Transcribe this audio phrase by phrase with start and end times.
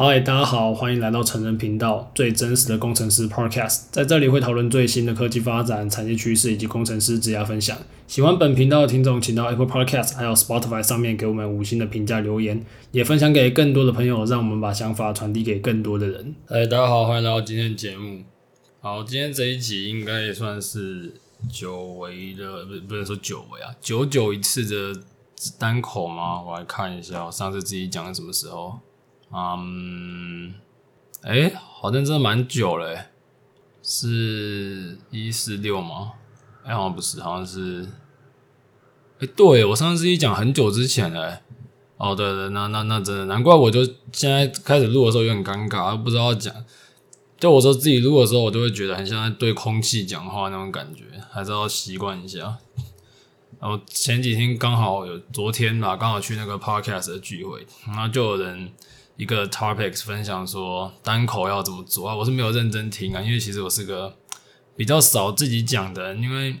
[0.00, 7.76] 嗨，大家好，欢迎来到成人频道，最真实的工程师 Podcast，在这里会讨论最新的科技发展、产业趋势以及工程师职业分享。
[8.06, 16.32] 喜欢本频道的听众，请到 Apple Podcast 还有 Spotify 上面给我们五星的评价留言，也分享给更多的朋友，让我们把想法传递给更多的人。
[16.46, 18.22] 嗨，大家好，欢迎来到今天的节目。
[18.78, 21.12] 好，今天这一集应该也算是
[21.52, 25.00] 久违的，不不能说久违啊，久久一次的
[25.58, 26.40] 单口吗？
[26.40, 28.78] 我来看一下，上次自己讲的什么时候？
[29.30, 30.54] 嗯，
[31.22, 33.10] 哎、好像真的蛮久了，欸，
[33.82, 36.12] 是一四六吗？
[36.64, 37.86] 哎、欸，好像不是，好像是，
[39.20, 41.40] 哎、对，我上次自己讲很久之前了，
[41.98, 46.54] 哦，对对，那那那真的，难怪我就现在开始录的时候有点尴尬，不知道讲。
[47.38, 52.56] 就我说自己录的时候，我就会觉得很像在对空气讲话那种感觉，还是要习惯一下。
[53.60, 58.72] 然后前几天刚好有，昨天吧，刚好去那个 podcast 的聚会，然后就有人。
[59.18, 62.14] 一个 topics 分享说单口要怎么做啊？
[62.14, 64.16] 我是没有认真听啊，因为其实我是个
[64.76, 66.54] 比较少自己讲的，因为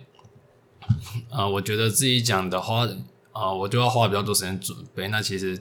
[1.30, 2.84] 啊、 我觉得自己讲的话
[3.30, 5.06] 啊、我就要花比较多时间准备。
[5.06, 5.56] 那其实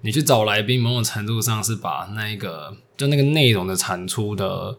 [0.00, 4.76] 你去找来宾，某种程度上是把那个就那个内容的产出的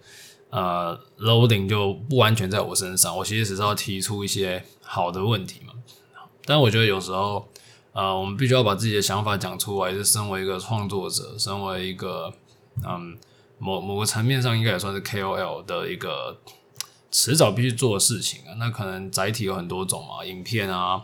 [0.50, 5.74] 呃 loading 就不完全在我身上，我其实只是要提出一些好的问题嘛。
[6.44, 7.48] 但我觉得有时候。
[7.94, 9.92] 呃，我们必须要把自己的想法讲出来。
[9.92, 12.34] 是身为一个创作者，身为一个
[12.84, 13.16] 嗯，
[13.60, 16.36] 某某个层面上应该也算是 KOL 的一个
[17.12, 18.58] 迟早必须做的事情啊。
[18.58, 21.04] 那可能载体有很多种嘛，影片啊、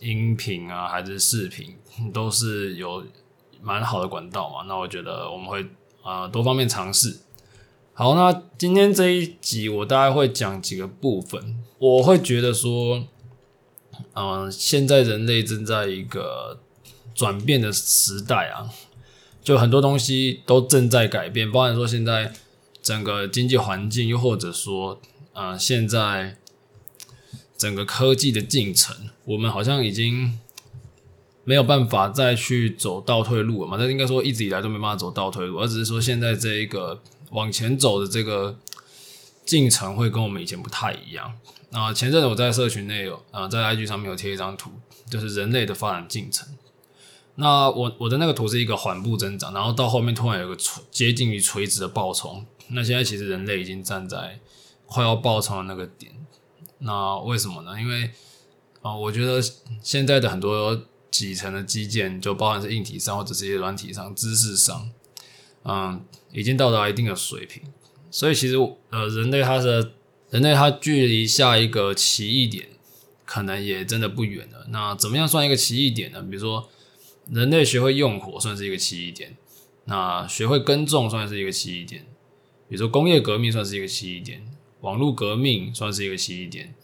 [0.00, 1.76] 音频啊，还是视频，
[2.14, 3.04] 都是有
[3.60, 4.64] 蛮好的管道嘛。
[4.66, 5.66] 那我觉得我们会
[6.02, 7.18] 呃多方面尝试。
[7.92, 13.04] 好，那今天这一集我大概会讲几个部分，我会觉得说。
[14.14, 16.58] 嗯，现在人类正在一个
[17.14, 18.70] 转变的时代啊，
[19.42, 22.32] 就很多东西都正在改变，包含说现在
[22.82, 25.00] 整个经济环境，又或者说，
[25.32, 26.36] 呃，现在
[27.56, 30.38] 整个科技的进程，我们好像已经
[31.44, 33.76] 没有办法再去走倒退路了嘛。
[33.78, 38.58] 但应该说一直以来都没办法走倒退路，而只是说现在这一个往前走的这个
[39.44, 41.32] 进程会跟我们以前不太一样。
[41.76, 44.70] 啊，前阵子我在社群内有啊，在 IG 上面有贴一张图，
[45.10, 46.48] 就是人类的发展进程。
[47.34, 52.46] 那我我的那个图是一个缓步增长，然后到后面突然有个垂接近于垂直的爆冲。
[52.68, 54.40] 那现在其实人类已经站在
[54.86, 56.10] 快要爆冲的那个点。
[56.78, 57.78] 那为什么呢？
[57.78, 58.10] 因为
[58.80, 59.38] 啊，我觉得
[59.82, 64.90] 现在的很多底层的基建，就包含是硬体上或者是一些软体上、知识上，
[65.64, 67.62] 嗯，已经到达一定的水平。
[68.10, 68.56] 所以其实
[68.88, 69.92] 呃，人类它是。
[70.30, 72.68] 人类它距离下一个奇异点，
[73.24, 74.66] 可能也真的不远了。
[74.70, 76.20] 那怎么样算一个奇异点呢？
[76.22, 76.68] 比如说，
[77.30, 79.36] 人类学会用火算是一个奇异点，
[79.84, 82.04] 那学会耕种算是一个奇异点。
[82.68, 84.42] 比如说工业革命算是一个奇异点，
[84.80, 86.74] 网络革命算是一个奇异点，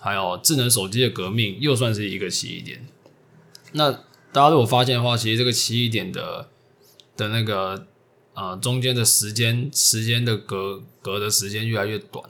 [0.00, 2.84] 还有智能手机的革命又算是一个奇异点。
[3.72, 3.92] 那
[4.32, 6.48] 大家如果发现的话，其实这个奇异点的
[7.16, 7.86] 的那个
[8.34, 12.28] 呃中间的时间时间的隔隔的时间越来越短。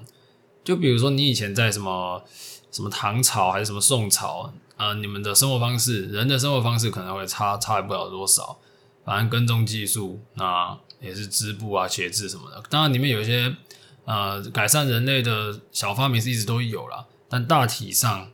[0.69, 2.23] 就比如说，你以前在什么
[2.71, 8.59] 什么唐朝还是什么宋朝啊、呃，你们的生活方式，人的生活方式可能会差差不了多少。
[9.03, 12.63] 反正耕种技术，那也是织布啊、写字什么的。
[12.69, 13.57] 当然，里面有一些
[14.05, 18.29] 呃改善人类的小发明是一直都有啦，但大体上，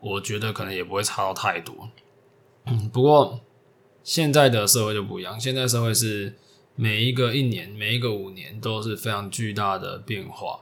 [0.00, 1.88] 我觉得可能也不会差到太多。
[2.66, 3.40] 嗯，不过
[4.04, 6.36] 现在的社会就不一样，现在社会是
[6.76, 10.60] 每一个一年、每一个五年都是非常巨大的变化。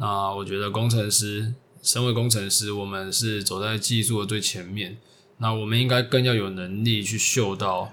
[0.00, 4.96] 那我觉得工程师，身为工程师，我们是走在技术的最前面。
[5.38, 7.92] 那我们应该更要有能力去嗅到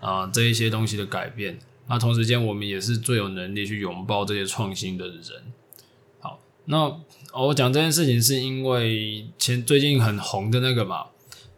[0.00, 1.58] 啊、这一些东西的改变。
[1.86, 5.24] 那同时间，我们也是最有能力去拥抱这些创新的人。
[6.20, 6.94] 好，那、
[7.32, 11.06] 我讲这件事情是因为前最近很红的那个嘛，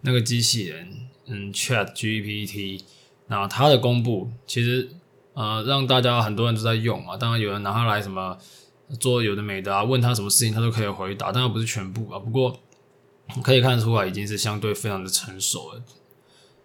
[0.02, 2.80] 那个机器人，嗯，Chat GPT，
[3.26, 4.88] 那它的公布其实
[5.34, 7.16] 呃让大家很多人都在用嘛。
[7.16, 8.38] 当然有人拿它来什么。
[8.98, 12.18] 做有的没的啊，问他什么事情他都可以回答，当然不是全部啊。
[12.18, 12.58] 不过
[13.42, 15.82] 可以看出来已经是相对非常的成熟了。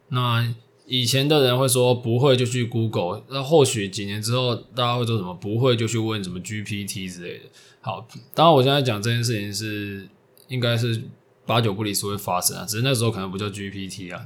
[0.07, 0.51] 那
[0.87, 7.43] 以前的人会说不会就去 Google，那或许几年之后大家会说什么不会就去问什么 GPT 之类的。
[7.81, 10.07] 好，当然我现在讲这件事情是
[10.47, 11.03] 应该是
[11.45, 14.25] 八九不离十会发生啊，只是那时候可能不叫 GPT 啊。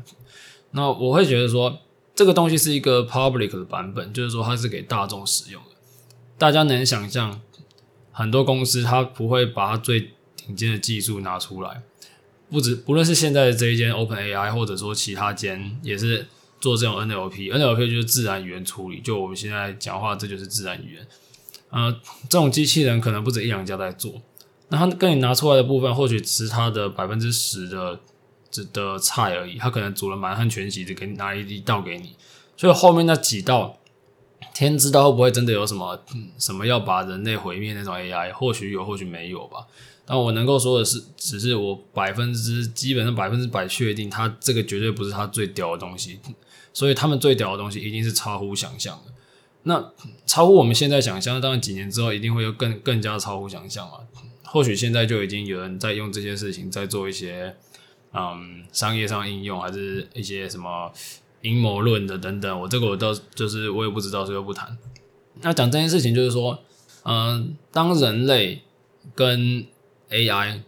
[0.71, 1.79] 那我会觉得说
[2.15, 5.71] 这个东西是一个 public 的版本，就是说它是给大众使用的，
[6.37, 7.41] 大家能想象。
[8.19, 11.81] 很多公司它不会把它最顶尖的技术拿出来，
[12.51, 16.27] 不止不论是现在的这一间 OpenAI，或者说其他间也是
[16.59, 21.07] 做这种 NLP，NLP 就是自然语言处理，就我们现在讲话，这就是自然语言。
[21.69, 24.21] 呃，这种机器人可能不止一两家在做，
[24.67, 28.01] 那他跟你拿出来的部分，或许只是他的百分之十的
[28.51, 32.17] 这的菜而已，他可能煮了满汉全席，只给你拿一一道给你，
[32.57, 33.78] 所以后面那几道，
[34.59, 35.99] 天知道会不会真的有什么
[36.37, 39.65] 什么要把人类毁灭那种 AI，或许有，或许没有吧。
[40.05, 46.19] 但我能够说的是，只是我百分之基本上百分之百确定，它这个绝对不是它最屌的东西。
[46.73, 49.11] 所以他们最屌的东西一定是超乎想象的。
[49.63, 49.91] 那
[50.25, 53.99] 超乎我们现在想象，当然几年之后一定会有更更加超乎想象啊。
[54.43, 57.55] 或许现在就已经有人在用这些事情在做一些
[58.13, 60.91] 嗯商业上应用，还是一些什么
[61.41, 62.61] 阴谋论的等等。
[62.61, 64.77] 我这个我倒就是我也不知道，所以不谈。
[65.41, 66.59] 那讲这件事情就是说，
[67.03, 68.61] 嗯，当人类
[69.15, 69.65] 跟
[70.09, 70.61] AI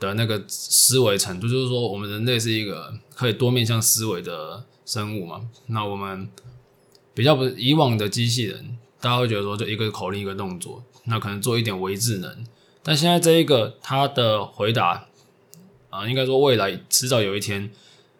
[0.00, 5.48] 的那个思维程度，就是说，我们人类是一个可以多面向思维的生物嘛。
[5.66, 6.28] 那我们
[7.14, 12.44] 比较不以往的机器人，大家会觉得说，就一个口令一个动作，那可能做一点微智能。
[12.82, 15.06] 但现在这一个，它的回答
[15.90, 17.70] 啊、应该说未来迟早有一天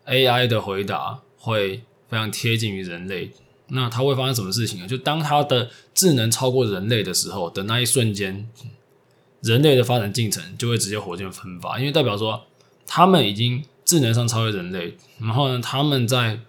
[0.06, 3.30] ，AI 的回答会非常贴近于人类。
[3.68, 4.86] 那它会发生什么事情呢？
[4.86, 8.48] 就当它的智能超过人类的时候的那一瞬间。
[9.42, 12.46] 人类的发展进程就会直接火箭喷发，因为代表说
[12.84, 16.40] 他们已经智能上超越人类，然后呢，他们在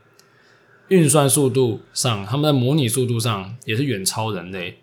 [0.87, 4.79] 运算速度上，他们在模拟速度上也是远超人类。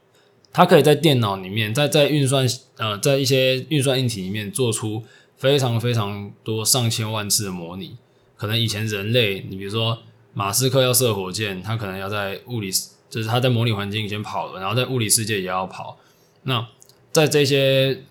[0.53, 5.03] 它可以在电脑里面，在在运算呃，在一些运算硬体里面做出
[5.37, 7.97] 非常非常多上千万次的模拟。
[8.37, 9.99] 可能以前人类，你比如说
[10.35, 12.71] 马斯克要射火箭，他可能要在物理，
[13.09, 15.99] 就是他在模拟环境先跑了，然后在物理世界也要跑。
[16.43, 16.69] 那
[17.11, 18.03] 在这些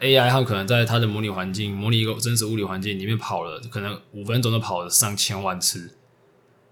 [0.00, 5.96] AI，它可能在它的模拟环境，模拟一个真实物理环境里面跑了，可能五分钟都跑了上千万次。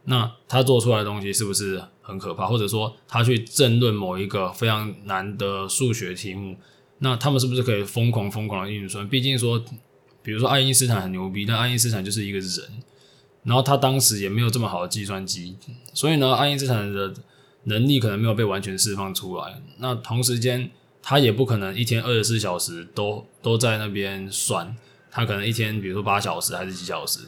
[0.05, 2.47] 那他做出来的东西是不是很可怕？
[2.47, 6.57] 或者说，他去争论某一个非常难的数学题目，
[6.99, 9.07] 那他们是不是可以疯狂疯狂的运算？
[9.09, 9.63] 毕竟说，
[10.23, 12.83] 比如说爱因斯坦很牛逼，但爱因斯坦就是一个人，
[13.45, 15.57] 然后他当时也没有这么好的计算机，
[15.95, 17.13] 所以呢，爱因斯坦的
[17.65, 19.61] 能力可能没有被完全释放出来。
[19.79, 20.71] 那同时间。
[21.03, 24.77] 他也不可能一天二十四小时都都在那边算，
[25.11, 27.21] 他可能一天比如说八小时还是几小时。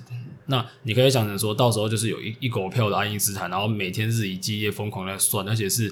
[0.45, 5.91] 那你可以想成说，到时候就是有一一狗票的爱因斯坦，然后每天日以继夜疯狂在算，而且是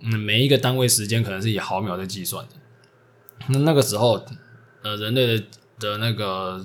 [0.00, 2.52] 嗯每一个单位时间可能是以毫秒在计算的。
[3.48, 4.22] 那那个时候，
[4.82, 5.44] 呃，人类的
[5.78, 6.62] 的那个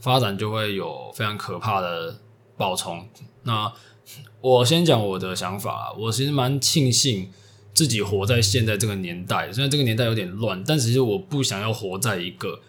[0.00, 2.18] 发展就会有非常可怕的
[2.56, 3.08] 保重。
[3.42, 3.72] 那
[4.40, 7.30] 我先讲我的想法，我其实蛮庆幸。
[7.74, 12.60] 自己活在现在这个年代，虽然这个年代有点乱，但其实我不想要活在一个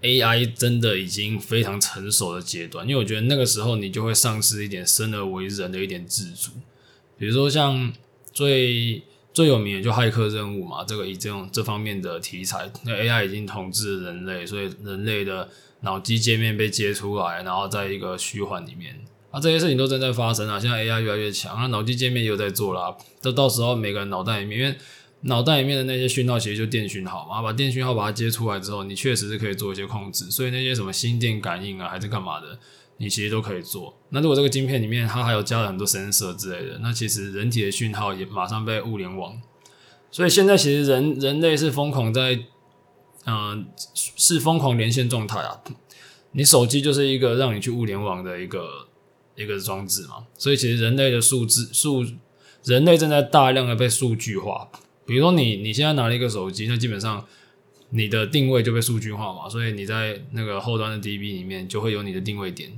[0.00, 6.52] AI 真的已经非常成熟的阶段，因为我觉得那个时候你就会丧失一点生而为人的一点自主。
[7.18, 7.92] 比如说像
[8.32, 9.02] 最
[9.34, 15.48] 最有名的就骇客任务嘛，这个以这种这方面的题材，那 AI 已经统治人类，所以人类的
[15.82, 18.98] 脑机界面被接出来，然后在一个虚幻里面。
[19.30, 20.60] 啊，这些事情都正在发生啊！
[20.60, 22.94] 现在 AI 越来越强，那脑机界面也有在做啦。
[23.20, 24.76] 这到时候每个人脑袋里面，因为
[25.22, 30.30] 脑袋里面的那些讯号其实就电讯号嘛，把电讯号把它接出来之后，你确实是可以做一些控制。
[30.30, 32.58] 所以那些什么心电感应啊，还是干嘛的，
[32.98, 33.96] 你其实都可以做。
[34.10, 39.40] 那如果这个晶片里面它还有加了很多 sensor 之类的，那其实人体的讯号也马上被物联网。
[40.10, 42.38] 所以现在其实人人类是疯狂在，
[43.24, 45.62] 嗯、是疯狂连线状态啊！
[46.32, 48.88] 你手机就是一个让你去物联网的一个。
[49.34, 52.04] 一个装置嘛，所以其实人类的数字数，
[52.64, 54.68] 人类正在大量的被数据化。
[55.06, 57.26] 比如说你你现在拿了一个手机，那基本上
[57.88, 62.70] 你的定位就被数据化嘛，所以你在那个后端的 DB 里面就会有你的定位点。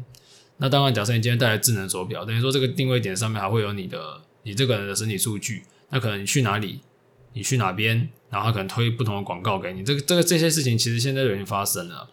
[0.58, 5.64] 那当然，假设你今天带来智能手表，等于说这个定位点上面还会有你的你这个人的身体数据。
[5.90, 6.78] 那可能你去哪里，
[7.32, 9.82] 你去哪边，然后他可能推不同的广告给你。
[9.82, 12.08] 这个这个这些事情其实现在已经发生了，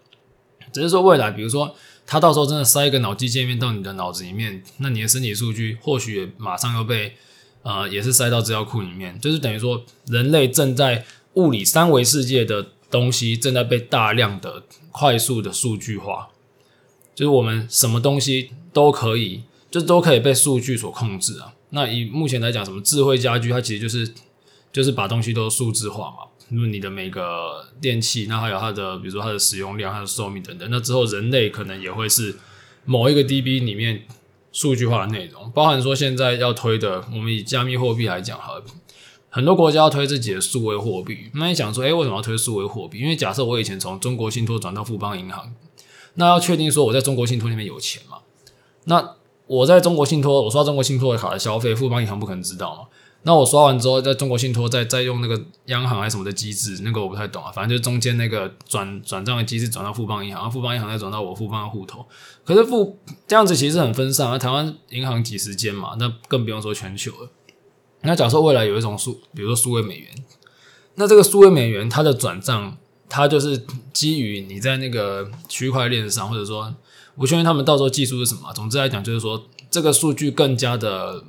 [0.72, 1.75] 只是说未来，比如说。
[2.04, 7.13] 他到时候真的塞一个脑机界面到你的脑子里面，那你的身体数据或许也马上又被
[7.62, 16.30] 呃，也是塞到资料库里面，就是等于说人类正在物理三维世界的东西正在被大量的快速的数据化，
[17.16, 21.54] 就是我们什么东西都可以，就都可以被数据所控制啊。
[21.70, 24.12] 那以目前来讲，什么智慧家居，它其实就是
[24.74, 26.18] 就是把东西都数字化嘛。
[26.51, 32.36] 因为你的每个电器，那还有它的，比如说它的使用量、它的寿命等等，那之后人类可能也会是
[32.84, 34.03] 某一个 DB 里面
[34.51, 38.62] 数据化的内容，包含说现在要推的，我们以加密货币来讲，哈，
[39.29, 41.31] 很多国家要推自己的数位货币。
[41.36, 43.00] 那你想说，诶，为什么要推数位货币？
[43.00, 45.53] 因为假设我以前从中国信托转到富邦银行，
[46.15, 48.17] 那要确定说我在中国信托里面有钱嘛？
[48.86, 49.15] 那
[49.48, 52.81] 我在中国信托，我刷中国信托的卡的消费，富邦银行不可能知道嘛。
[53.24, 57.51] 那我刷完之后，在中国信托再再用那个央行还是什么的机制，那个我不太懂啊。
[57.51, 62.04] 反正就是中间那个转转账的机制转到富邦银行，然后富邦银行再转到我富邦的户头。
[62.44, 62.98] 可是富
[63.28, 64.40] 这样子其实很分散啊。
[64.40, 67.30] 台湾银行几十间嘛，那更不用说全球了。
[68.01, 70.10] 那假设未来有一种数，比如说数位美元，
[70.96, 72.75] 那这个数位美元它的转账，
[73.08, 73.63] 它就是
[73.94, 76.74] 基于你在那个区块链上，或者说
[77.13, 78.51] 我确认他们到时候技术是什么。
[78.56, 81.24] 总之来讲，就是说这个数据更加的。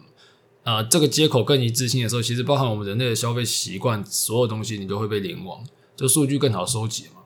[0.64, 5.64] 啊、这个接口更一致性的时候，其实包含我们人类的消费习惯，所有东西你都会被联网，
[5.96, 7.22] 就数据更好收集嘛。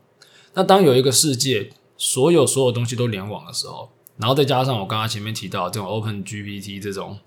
[0.54, 7.18] 那当有一个世界，所有所有东西都联网的时候，然后再加上我刚刚前面提到这种 Open GPT 这种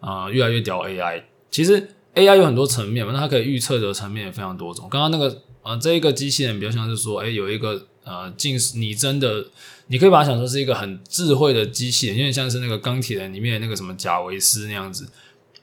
[0.00, 4.88] 啊、越来越屌 AI，其实 AI 有很多层面嘛，那它可以预测的层面也非常多种。
[4.90, 5.28] 刚刚那个
[5.62, 9.46] 啊、呃，这一个机器人比较像是说，哎，有一个呃，近似拟真的，
[9.88, 15.06] 你可以把它想说是一个很智慧的机器人，有点像是那个钢铁人里面那个什么贾维斯那样子。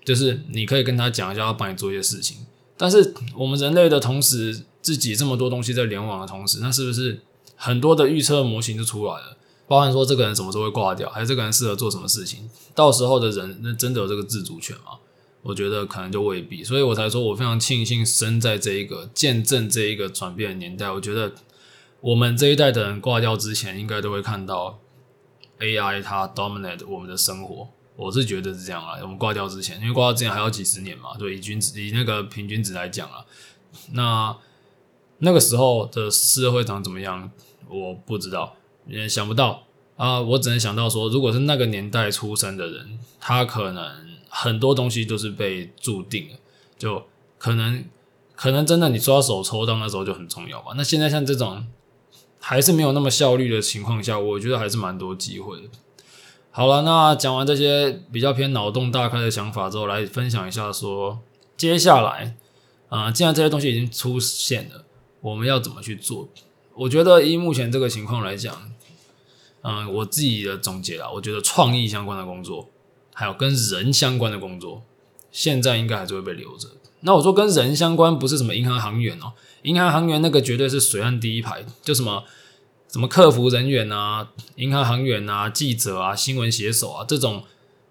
[0.09, 2.37] 就是你可以跟他讲一下，要帮你做一些事情。
[2.75, 7.21] 但是我们人类的同时，自己这么多东西在联网的同时，那是不是
[7.55, 9.37] 很多的预测模型就出来了？
[9.67, 12.49] 包含说这个人什么时候会挂掉，还是这个人适合做什么事情？
[12.73, 14.97] 到时候的人那真的有这个自主权吗？
[15.43, 16.63] 我觉得可能就未必。
[16.63, 20.89] 所以我才说我非常庆幸生在这一个见证这一个转变的年代。
[20.89, 21.31] 我觉得
[22.01, 24.79] 我们这一代的人挂掉之前，应该都会看到
[25.59, 27.67] AI 它 dominate 我们的生活。
[27.99, 33.25] 我是觉得是这样啊，我们挂掉之前，因为挂掉之前还要几十年嘛，对，以均值以那个平均值来讲啊，
[33.91, 34.33] 那
[35.17, 37.29] 那个时候的社会长怎么样，
[37.67, 38.55] 我不知道，
[38.87, 39.63] 也想不到
[39.97, 43.93] 啊，我只能想到说，如果是那个年代出生的人，他可能
[44.29, 46.37] 很多东西都是被注定了，
[46.77, 47.05] 就
[47.37, 47.83] 可能
[48.33, 50.71] 可能真的你抓手抽到那时候就很重要吧。
[50.77, 51.67] 那现在像这种
[52.39, 55.67] 还是没有那么效率的情况下，我觉得还是蛮多机会的。
[56.51, 61.19] 好了，那讲完这些比较偏脑洞大开的想法之后，来分享一下说，
[61.55, 62.35] 接下来
[62.89, 64.83] 啊、既然这些东西已经出现了，
[65.21, 66.27] 我们要怎么去做？
[66.73, 68.71] 我觉得以目前这个情况来讲，
[69.61, 72.67] 嗯、我自己的总结啦，我觉得创意相关的工作，
[73.13, 74.81] 还有跟人相关的工作，
[75.31, 76.67] 现在应该还是会被留着。
[77.01, 82.23] 那我说跟人相关，不是什么银行行员哦，银行行员那个绝对是水岸第一排，就什么。
[82.91, 87.43] 什么客服人员啊、银行行员啊、记者啊、新闻写手啊，这种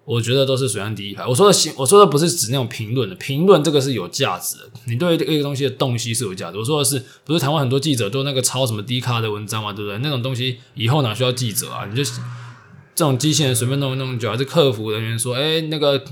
[0.03, 1.25] 我觉得都是水岸第一排。
[1.25, 6.57] 我说的新，我说的不是指那种评论的，评论这个是有价值的，你对这个东西的洞悉是有价值。
[6.57, 9.97] 我说的是，不是台湾很多记者都那个抄什么 D 卡的文章嘛，对不对？
[9.99, 11.85] 那种东西以后哪需要记者啊？
[11.85, 16.03] 你就这种机器人随便弄弄就，还是客服人员说，哎，那个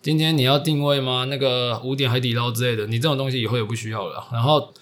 [0.00, 1.26] 今天你要定位吗？
[1.28, 4.24] 那个五点海底捞之类的，你这种东西以后也不需要了。
[4.32, 4.72] 然后。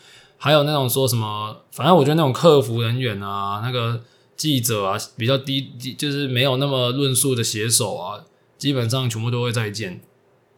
[0.44, 4.00] 还有那种说什么，反正我觉得那种客服人员啊，那个
[4.36, 8.24] 记者啊，比较低，就是没有那么论述的写手啊，
[8.58, 10.00] 基本上全部都会再见。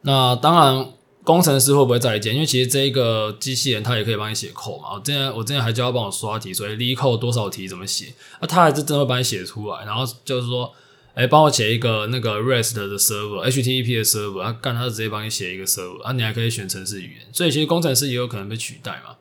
[0.01, 0.89] 那当然，
[1.23, 2.33] 工程师会不会再见？
[2.33, 4.95] 因为其实这一个机器人它也可以帮你写 code 嘛。
[4.95, 8.11] 我之前我之前还叫他帮我刷题，所以 LeetCode 多少题怎么写，
[8.41, 9.85] 那他还是真的会帮你写出来。
[9.85, 10.73] 然后就是说，
[11.13, 17.27] 哎，帮我写一个那个 REST 的 server，HTTP 的 server，他干他直接帮你写一个 server，啊，你还可以选程式语言。
[17.31, 19.17] 所以其实工程师也有可能被取代嘛。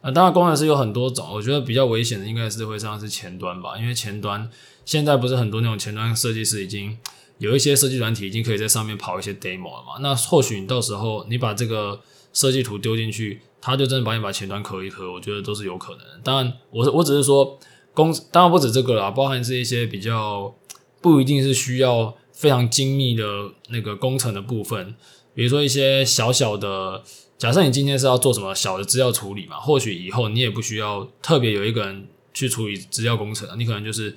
[0.00, 4.48] 啊，当然，工程师有很多种，我觉得比较危险的应该是会像是前端吧，因为前端
[4.84, 6.96] 现在不是很多那种前端设计师已经
[7.38, 9.98] 有一些设计软体已经可以在上面跑一些 demo 了嘛。
[10.00, 12.00] 那或许你到时候你把这个
[12.32, 16.00] 设计图丢进去，他就真的帮你把前端磕一磕，我觉得都是有可能。
[16.22, 17.58] 当然，我我只是说
[17.92, 20.54] 工，当然不止这个啦，包含是一些比较
[21.02, 23.24] 不一定是需要非常精密的
[23.70, 24.94] 那个工程的部分，
[25.34, 27.02] 比如说一些小小的。
[27.38, 34.12] 假设你今天是要做什么小的资料处理嘛，或许以后你也不需要特别有一个人去处理资料工程，你可能就是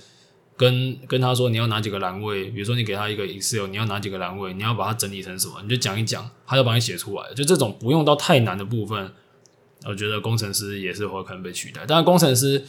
[0.58, 7.32] 跟跟他说你要哪几个栏位，比如说你给他一个 Excel，你要哪几个栏位，你要把它整理成什么，你就讲一讲，他就帮你写出来。
[7.36, 9.12] 就这种不用到太难的部分，
[9.86, 11.86] 我觉得工程师也是会可能被取代。
[11.86, 12.66] 当然，工程师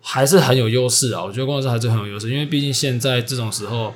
[0.00, 3.92] 还是很有优势啊，我觉得工程师还是很有优势，因为毕竟现在这种时候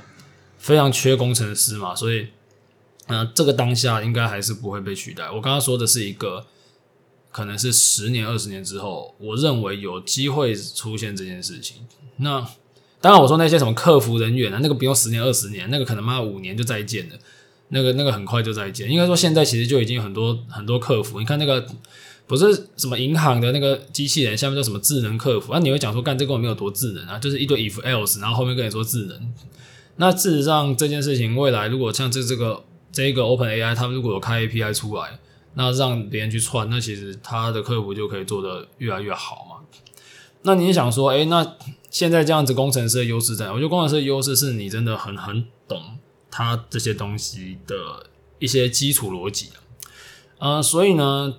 [0.59, 2.27] 非常缺工程师嘛，所以。
[3.11, 5.25] 那这个当下应该还是不会被取代。
[5.25, 6.47] 我刚刚说的是一个，
[7.33, 11.79] 可能是十年、二十年之后，我认为有机会出现这件事情。
[12.17, 12.47] 那
[13.01, 17.17] 当然，我说那些什么客服人员啊，那个不用十年、二十年，那个可能妈五年就再见了。
[17.69, 18.91] 那个那个很快就再见。
[18.91, 21.19] 应该说现在其实就已经很多很多客服。
[21.19, 21.67] 你看那个
[22.27, 25.53] 不是什么银行的那个机器人，下面叫什么智能客服？
[25.53, 29.33] 那、啊、你会讲说，干这个没有多智能啊，就是一堆 if else，然后后面跟你说智能。
[29.97, 32.65] 那事实上这件事情未来如果像这这个。
[32.93, 35.19] 这个 Open AI，他们如果有开 API 出来，
[35.55, 39.67] 那让别人去串，那其实他的客服就可以做得越来越好嘛。
[40.43, 41.57] 那你想说，诶，那
[41.91, 43.53] 现在这样子工程师的优势在哪？
[43.53, 45.99] 我觉得工程师的优势是你真的很很懂
[46.31, 48.07] 它这些东西的
[48.39, 49.51] 一些基础逻辑
[50.39, 50.57] 啊。
[50.57, 51.35] 呃，所以呢，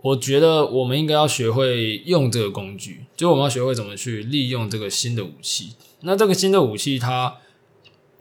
[0.00, 5.74] 我觉得我们应该要学会用这个工具，就我们要学会怎么去利用这个新的武器。
[6.00, 7.36] 那这个新的武器，它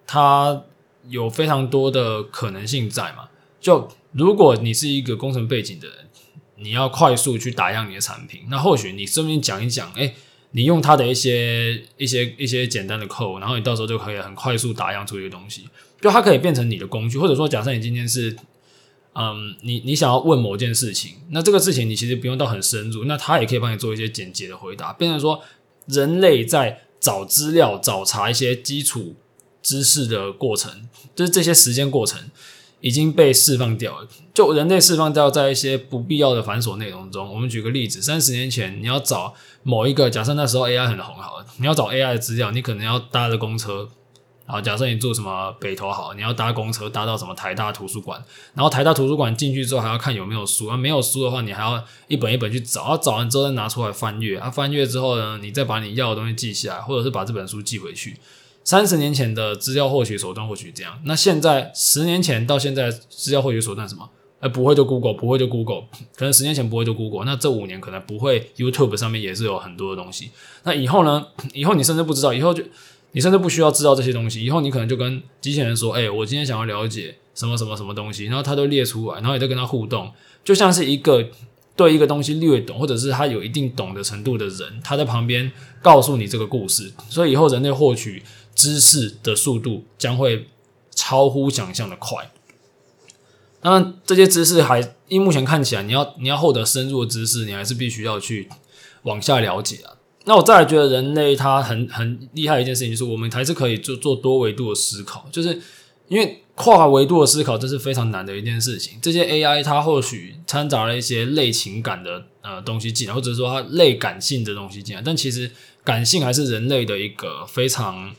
[0.05, 0.63] 它
[1.09, 3.29] 有非常多的可能性在嘛？
[3.59, 5.97] 就如果你是一个工程背景的人，
[6.57, 10.13] 你要快速去打样你的产品，那或许你顺便讲一讲，哎，
[10.51, 15.67] 你用它的一些一些一些简单的 code，然后你到时候就可以很快速打样出一个东西，
[16.01, 18.35] 就它可以变成你的工具，或者说，假设你今天是。
[19.17, 25.41] 嗯，你你想要问某件事情，那这个事情你其实不用到很深入，那他也可以帮你做一些简洁的回答，变成说
[25.85, 29.15] 人类在找资料、找查一些基础
[29.65, 32.21] 知识的过程，就是这些时间过程
[32.81, 34.07] 已经被释放掉了。
[34.31, 37.27] 就人类释放掉在一些不必要的繁琐内容中。
[37.33, 43.89] 我们举个例子，三十年前你要找某一个，假设那时候 AI 很红好了，你要找 AI 的资料，你可能要搭着公车。
[44.45, 58.17] 然后假设你住什么北投好，你要搭公车搭到什么台大图书馆，然后台大图书馆进去之后还要看有没有书，啊没有书的话你还要一本一本去找，啊找完之后再拿出来翻阅，啊翻阅之后呢，你再把你要的东西记下来，或者是把这本书寄回去。
[58.65, 64.09] 三十年前的资料获取手段或许这样，那现在十年前到现在资料获取手段什么？
[64.41, 65.83] 呃不会就 Google，不会就 Google，
[66.17, 70.31] 可能十年前不会就 Google，那这五年可能不会 YouTube 上面也是有很多的东西。
[70.63, 71.27] 那以后呢？
[71.53, 72.61] 以后你甚至不知道，以后就。
[73.11, 80.11] 你甚至不需要知道这些东西，以后你可能就跟机器人说：“哎、我今天想要了解什么什么什么东西。”然后它都列出来，然后你再跟它互动，
[80.43, 81.25] 就像是一个
[81.77, 85.49] 对一个东西略懂，或者是他有一定懂的程度的人，他在旁边
[85.81, 86.91] 告诉你这个故事。
[87.09, 88.21] 所以以后人类获取
[88.55, 90.47] 知识的速度将会
[90.89, 92.31] 超乎想象的快。
[93.61, 98.47] 当然，这些知识还因目前看起来，你要你要获得深入的知识，你还是必须要去
[99.03, 99.97] 往下了解啊。
[100.25, 105.61] 那我再来觉得人类它很很厉害的一件事情，就是我们还是可以做做多维度的思考，就是
[106.07, 108.99] 因为跨维度的思考这是非常难的一件事情。
[109.01, 115.51] 这些 AI 它或许掺杂了一些类情感的呃东西进来，或者说它类感性的东西进来，但其实
[115.83, 118.15] 感性还是人类的一个非常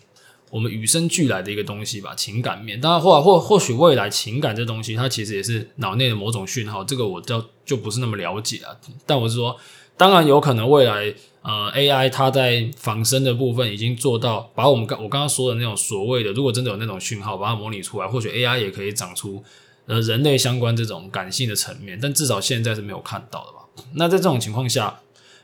[0.51, 2.81] 我们与生俱来的一个东西吧，情感面。
[2.81, 8.79] 当然或或或许未来情感这东西它其实也是脑内的某种讯号，这个我就就不是那么了解了。
[9.05, 9.57] 但我是说，
[9.97, 11.15] 当然有可能未来。
[11.49, 19.45] 呃，AI 它在仿生的部分已经做到，把我们刚我刚刚说的那种所谓的，如果真的有那种讯号，把它模拟出来，或许 AI 也可以长出
[19.87, 23.59] 呃人类相关这种感性的层面，但至少现在是没有看到的吧？
[23.95, 24.99] 那在这种情况下，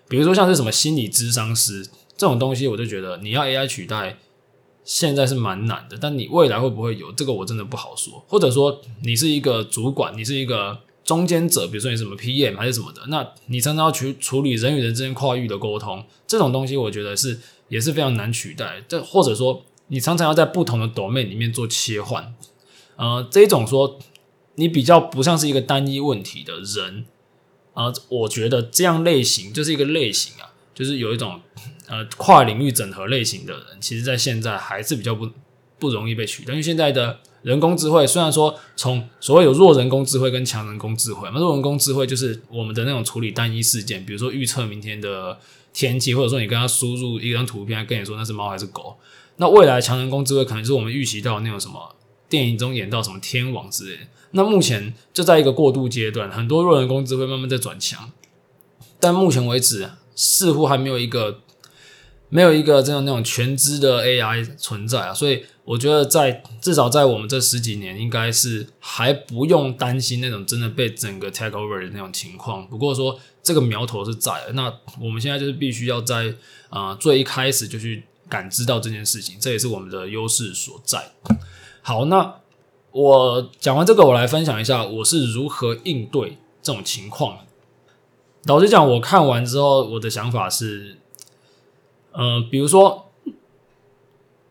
[0.09, 1.87] 比如说像是什么心理咨商师
[2.17, 4.19] 这种东西，我就觉得你要 AI 取代，
[4.85, 8.25] 现在是蛮难的，但你未来会不会有这个，我真的不好说。
[8.29, 10.81] 或者说你是一个主管，你是一个。
[11.05, 18.81] 中间者，比如说你什么 PM 还是什么的，那你常常要去处理人与人之间跨域的沟通，这种东西我觉得是也是非常难取代。
[18.87, 22.33] 这或者说你常常要在不同的 domain 里面做切换，
[22.95, 23.99] 呃，这一种说
[24.55, 27.07] 你比较不像是一个单一问题的人，
[27.75, 31.41] 呃，我觉得这样类型就是一个类型啊，就是有一种
[31.89, 35.29] 呃跨领域整合类型的人，其实在现在还是比较不
[35.79, 37.21] 不容易被取代，因为现在的。
[37.43, 45.37] 人工智慧虽然说从所谓有弱人工智慧跟强人工智慧，那弱人工智慧就是我们的那种处理单一事件，比如说预测明天的
[45.73, 48.97] 天气，或者说你跟他输入一张图片，跟你说那是猫还是狗。
[49.39, 51.97] 那未来强人工智慧可能是我们预期到那种什么
[52.29, 54.03] 电影中演到什么天网之类的。
[54.31, 58.13] 那目前就在一个过渡阶段，很多弱人工智慧慢慢在转强，
[59.01, 61.41] 但目前为止似乎还没有一个
[62.29, 65.45] 没有一个这样那种全知的 AI 存在啊，所以。
[65.65, 72.67] 我觉得在至少在我们这十几年，应该是还不用担心那种真的被整个 take over 的那种情况。
[72.67, 76.35] 不过说这个苗头是在的，那我们现在就是必须要在
[76.69, 81.13] 啊、最一开始就去感知到这件事情，这也是我们的优势所在。
[81.81, 82.41] 好，那
[82.91, 87.39] 我讲完这个，我来分享一下我是如何应对这种情况。
[88.45, 90.99] 老实讲，我看完之后，我的想法是，
[92.13, 93.09] 呃，比如说。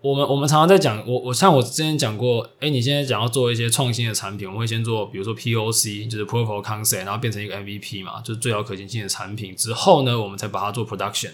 [0.04, 11.34] 我们我们常常在讲，我我像我之前讲过，哎，你现在讲要做一些创新的产品，我们会先做，比如说 POC，就是 Proof of Concept，然后变成一个 MVP 嘛，就是最小可行性的产品之后呢，我们才把它做 Production。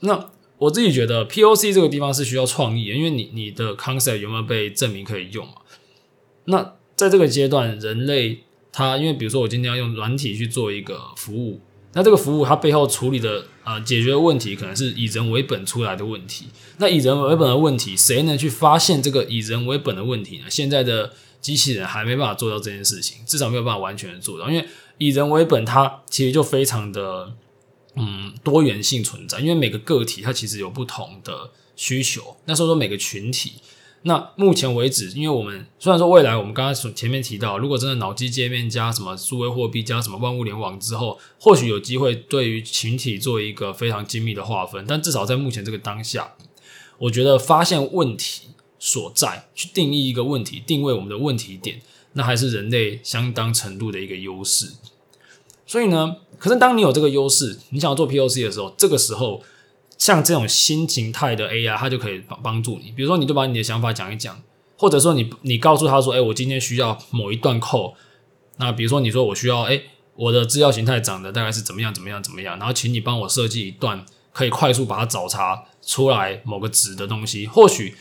[0.00, 5.52] 那我自己觉得 POC 这个地方是需要创意，因为你你的 Concept 有没有被证明可以用嘛？
[6.46, 8.40] 那在这个阶段，人类
[8.72, 11.60] 它因为比如说我今天要用软体去做一个服务。
[11.94, 16.46] 那这个服务它背后处理的、呃、解决的问题可能是以人为本出来的问题。
[16.78, 20.44] 那以人为本的问题，谁能去发现这个以人为本的问题呢？
[20.50, 24.50] 现在的机器人还没办法做到这件事情，至少没有办法完全做到。
[24.50, 24.66] 因为
[24.98, 27.32] 以人为本，它其实就非常的
[27.94, 29.38] 嗯多元性存在。
[29.38, 32.36] 因为每个个体它其实有不同的需求。
[32.46, 33.52] 那时候说每个群体，
[34.06, 46.34] 那目前为止，因为我们虽然说未来我们刚刚前面提到，如果真的脑机界面加什么数位货币加什么万物联网之后，或许有机会对于群体做一个非常精密的划分，但至少在目前这个当下，
[46.98, 51.80] 我觉得发现问题所在，去定义一个问题，定位我们的问题点，
[52.12, 54.72] 那还是人类相当程度的一个优势。
[55.66, 59.42] 所以呢，可是当你有这个优势，你想要做 POC 的时候，这个时候。
[59.96, 62.90] 像这种新形态的 AI，它就可以帮帮助你。
[62.92, 64.42] 比如说，你就把你的想法讲一讲，
[64.76, 67.94] 或者说你你告诉他说：“哎，我今天需要某一段扣。”
[68.58, 69.80] 那比如说，你说我需要，哎，
[70.16, 77.46] 我的资料形态长得大概是怎么样怎么样怎么样，然后请你帮我设计一段可以快速把它找查出来某个值的东西。
[77.46, 77.94] 或许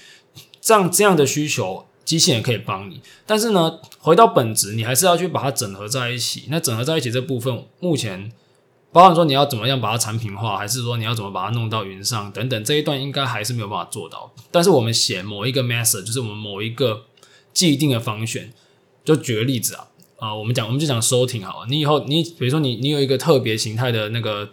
[0.59, 3.01] 这样这样的需求，机器人可以帮你。
[3.25, 6.45] 但是呢，回到本质，你还是要去把它整合在一起。
[6.49, 8.31] 那整合在一起这部分，目前。
[8.93, 14.31] 包含说你要怎么样把它产品化，还是说你要怎么把它弄到云上等等，这一段应该还是没有办法做到。
[14.51, 17.05] 但是我们写某一个 method，就是我们某一个
[17.51, 18.53] 既定的方选，
[19.03, 19.87] 就举个例子啊，
[20.19, 21.67] 啊、呃，我们讲我们就讲收听好了。
[21.67, 24.47] 你以后你比如说你你有一个特别形态的那个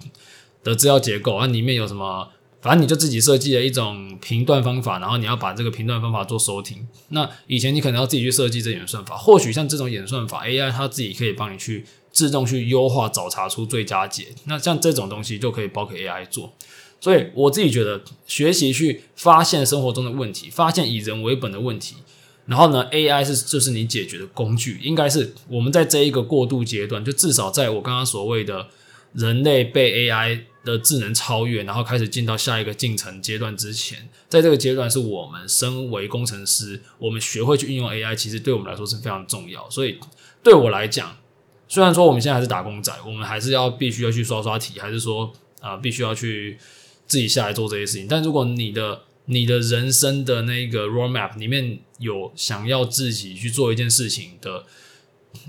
[0.65, 2.27] 的资料结构啊，里面有什么，
[2.63, 6.89] 反正你就自己设计了一种评断方法，然后你要把这个评断方法做收听。
[7.09, 11.85] 那以前你可能要自己去设计这演算法，或许像这种演算法 AI 它自己可以帮你去。
[12.13, 14.29] 自动去优化，找查出最佳解。
[14.45, 16.53] 那像这种东西就可以包给 AI 做。
[17.03, 21.97] 所以我自己觉得，学习去发现生活中的问题，发现以人为本的问题，
[22.45, 24.79] 然后呢，AI 是就是你解决的工具。
[24.83, 28.67] 应该是我们在这一个过渡阶段，就至少在我刚刚所谓的
[29.15, 39.71] 人类被 AI 的智能超越，然后开始进到下一个进程阶段之前，在这个阶段是我们身为工程师，我们学会去运用 AI，其实对我们来说是非常重要。
[39.71, 39.99] 所以
[40.43, 41.17] 对我来讲。
[41.71, 46.59] 虽然说我们现在还是打工仔，我们还是要必须要去刷刷题，还是说啊、必须要去
[47.07, 48.09] 自己下来做这些事情。
[48.09, 54.65] 但如果你的你的人生的那个 roadmap 里面有想要自己去做一件事情的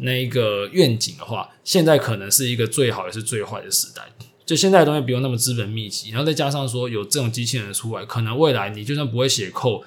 [0.01, 4.03] 那一个愿景的话，现在可能是一个最好也是最坏的时代。
[4.45, 9.85] 就现在的东西不用那么资本密集，然后再加上说有这种机器人出来，可能未来你就算不会写 code，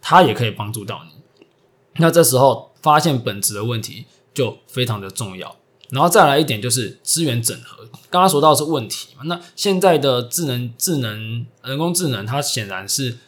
[0.00, 1.20] 它也可以帮助到你。
[1.96, 5.56] 那这时候发现本质的问题就非常的重要。
[5.90, 13.18] 然后再来一点就是资源整合，刚刚说到是问题嘛，那现在的智能智能人工智能，它显然是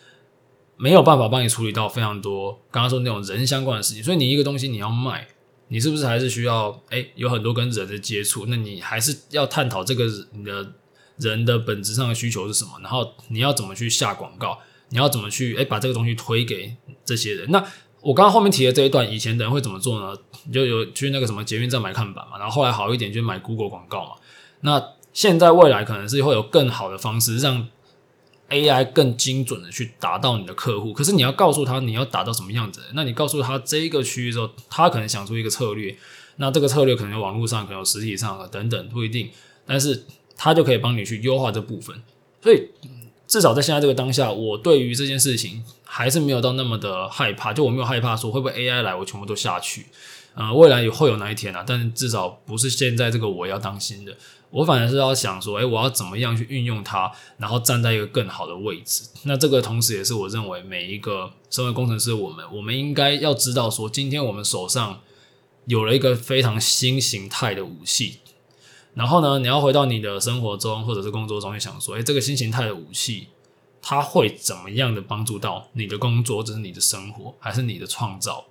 [0.76, 5.28] 没有办法帮你处理到非常多刚刚说那种人相关的事情，所以你一个东西你要卖，
[5.68, 8.46] 你是不是还是需要诶有很多跟人的接触？
[8.46, 10.72] 那你还是要探讨这个你的
[11.16, 14.58] 人的本质上的需求是什么，然后你要怎么去下广告，
[14.90, 17.50] 你要怎么去诶把这个东西推给这些人？
[17.50, 17.64] 那
[18.00, 20.16] 我刚刚后面提的这一段，以前的人会怎么做呢？
[20.52, 24.12] 就有去那个什么捷运站买看板嘛，然后后来好一点就买 Google 广告嘛。
[24.60, 24.82] 那
[25.12, 27.66] 现在未来可能是会有更好的方式，让
[28.50, 30.92] AI 更精准的去达到你的客户。
[30.92, 35.96] 可是你要告诉他你要达到什么样子，那你告诉他这一个区域之后，他可能想出一个策略。
[36.36, 39.28] 那这个策略可能网络上，可能有实体上等等不一定，
[39.66, 40.04] 但是
[40.36, 42.00] 他就可以帮你去优化这部分。
[42.40, 42.68] 所以
[43.28, 45.62] 至少在现在这个当下，我对于这件事情。
[45.90, 49.86] 还是没有到那么的害怕，就我没有害怕说会不会 AI 来，我全部都下去。
[50.34, 54.14] 呃，未来也会有那一天啊，但至少不是现在这个我要当心的。
[54.50, 59.02] 我反而是要想说，诶，我要怎么样去运用它，然后站在一个更好的位置。
[59.22, 65.00] 那这个同时也是我认为每一个身为工程师，我们我们应该要知道说，今天我们手上
[65.64, 68.18] 有了一个非常新形态的武器。
[68.98, 73.28] 然后呢，你要回到你的生活中或者是工作中去想说，诶，这个新形态的武器。
[73.80, 78.44] 它会怎么样的帮助到你的工作，这是你的生活，还是你的创造？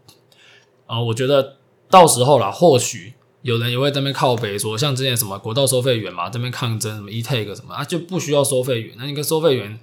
[0.87, 1.57] 啊、我觉得
[1.89, 8.95] 到时候啦，或许有人也会在那边靠北说，像之前什么国道收费员嘛，这边抗争什么 e-tag 什么啊，就不需要收费员。
[8.97, 9.77] 那你个收费员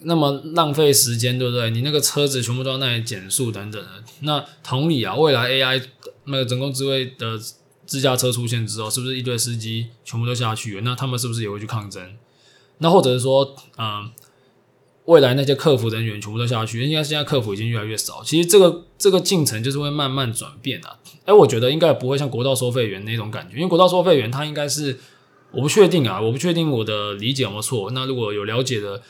[0.00, 1.70] 那么浪费时间，对不对？
[1.70, 3.88] 你那个车子全部都要那里减速等等的。
[4.22, 5.82] 那同理啊，未来 AI
[6.24, 7.38] 那个人工智慧的
[7.92, 10.80] 自驾车出现之后，是不是一堆司机全部都下去？
[10.82, 12.02] 那他们是不是也会去抗争？
[12.78, 14.10] 那或者是说，嗯、
[15.04, 18.22] 未来那些客服人员全部都下去，应该现在客服已经越来越少。
[18.24, 20.98] 其实这个这个进程就是会慢慢转变啊。
[21.26, 24.98] 哎，我觉得应该不会像国道收费员那种感觉，因为国道收费员他应该是，
[25.50, 27.90] 我不确定啊，我不确定我的理解有没有错。
[27.90, 29.02] 那如果有了解的，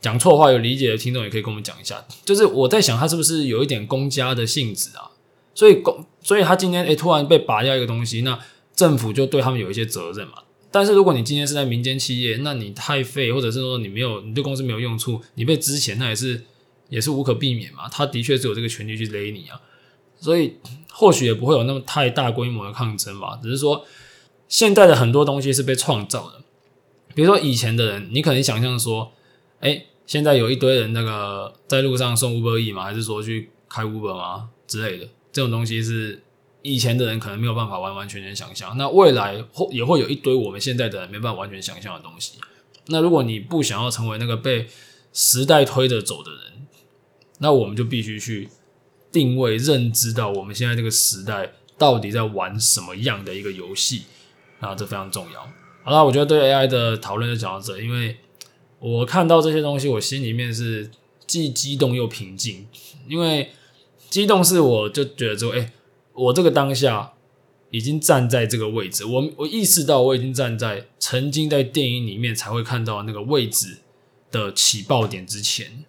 [0.00, 2.06] 讲错话有理解的听众也可以跟我们讲一下。
[2.24, 5.10] 就是我在想他是不是有一点公家的性质啊？
[5.54, 8.38] 所以公，所以他今天哎突然被拔掉一个东西，那
[8.76, 10.34] 政府就对他们有一些责任嘛。
[10.70, 16.44] 但是如果你今天是在民间企业，那你太废，或者是说你没有，你对公司没有用处，你被之前，那 也是
[16.90, 17.88] 也是无可避免嘛。
[17.88, 19.58] 他的确是有这个权利去勒你啊，
[20.20, 20.58] 所以
[20.92, 23.40] 或许也不会有那么太大规模的抗争吧。
[23.42, 23.86] 只是说
[24.48, 26.42] 现在的很多东西是被创造的，
[27.14, 29.12] 比如说以前的人，你可能想象说，
[29.60, 35.08] 哎，现在有一堆人那个在路上送 Uber E 嘛，还是说去开 Uber 吗之类的？
[35.32, 36.22] 这种东西是
[36.62, 42.38] 以前的人可能没有办法完完全全想象，那未来会也会有一堆我们现在的人没办法完全想象的东西。
[42.86, 44.66] 那如果你不想要成为那个被
[45.12, 46.40] 时代推着走的人，
[47.38, 48.48] 那我们就必须去
[49.12, 54.02] 定位、认知到我们现在这个时代到底在玩什么样的一个游戏，
[54.60, 55.48] 那这非常重要。
[55.84, 58.16] 好了，我觉得对 AI 的讨论就讲到这，因为
[58.80, 60.90] 我看到这些东西，我心里面是
[61.26, 62.66] 既激动又平静。
[63.08, 63.50] 因为
[64.10, 65.72] 激动是我就觉得说，哎，
[66.14, 67.12] 我这个当下
[67.70, 73.78] 已经站在这个位置，我我意识到我已经站在曾经在电影里面才会看到那个位置
[74.30, 75.84] 的起爆点之前。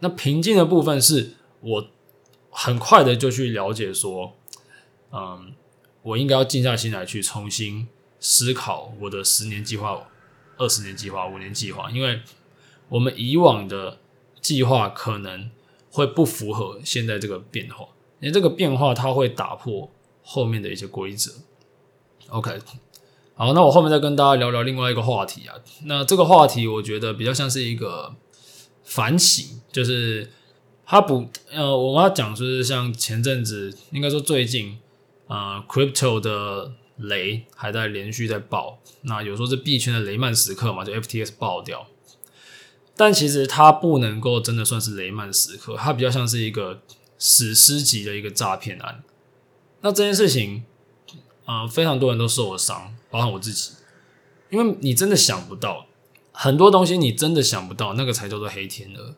[0.00, 1.88] 那平静的部分是我
[2.50, 4.34] 很快的就去了解说，
[5.12, 5.52] 嗯，
[6.02, 7.88] 我应该要静下心来去重新
[8.18, 10.08] 思考我的十年计划、
[10.56, 12.20] 二十年计划、五年计划，因为
[12.88, 13.98] 我们以往的
[14.40, 15.50] 计划可能
[15.98, 17.84] 会不符合现在这个变化，
[18.20, 19.90] 因为这个变化它会打破
[20.22, 21.32] 后面的一些规则。
[22.28, 22.58] OK，
[23.34, 25.54] 好，那我后面再跟大家聊聊另外一个话题啊。
[25.84, 28.14] 那这个话题我觉得比较像是一个。
[28.90, 30.30] 反省就是
[30.86, 34.78] 他不呃，我要讲就是像前阵子，应该说最近
[35.26, 38.78] 啊，呃，crypto 的雷还在连续在爆。
[39.02, 41.86] 那有时候是币圈的雷曼时刻嘛，就 FTS 爆掉。
[42.98, 46.82] 但其实它不能够真的算是雷曼时刻，它比较像是一个
[47.16, 49.04] 史诗级的一个诈骗案。
[49.82, 50.64] 那这件事情，
[51.46, 53.70] 呃，非常多人都受了伤，包括我自己，
[54.50, 55.86] 因为你真的想不到。
[56.32, 59.14] 很多东西你真的想不到，那个才叫做黑天鹅。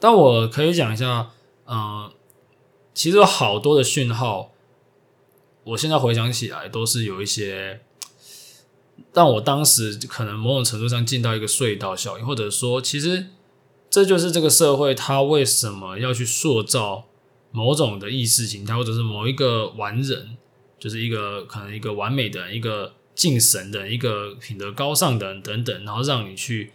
[0.00, 1.30] 但我可以讲一下，
[1.66, 2.10] 嗯、
[2.94, 4.52] 其实有好多的讯号，
[5.64, 7.82] 我现在回想起来都是有一些，
[9.12, 13.26] 但我当时可能某种程度上进到一个隧道效应，或者说，其实
[13.88, 17.06] 这就是这个社会它为什么要去塑造
[17.50, 20.36] 某种的意识形态，或者是某一个完人，
[20.78, 22.94] 就是一个可能一个完美的一个。
[23.14, 26.72] 敬神的一个品德高尚的人等等，然后让你去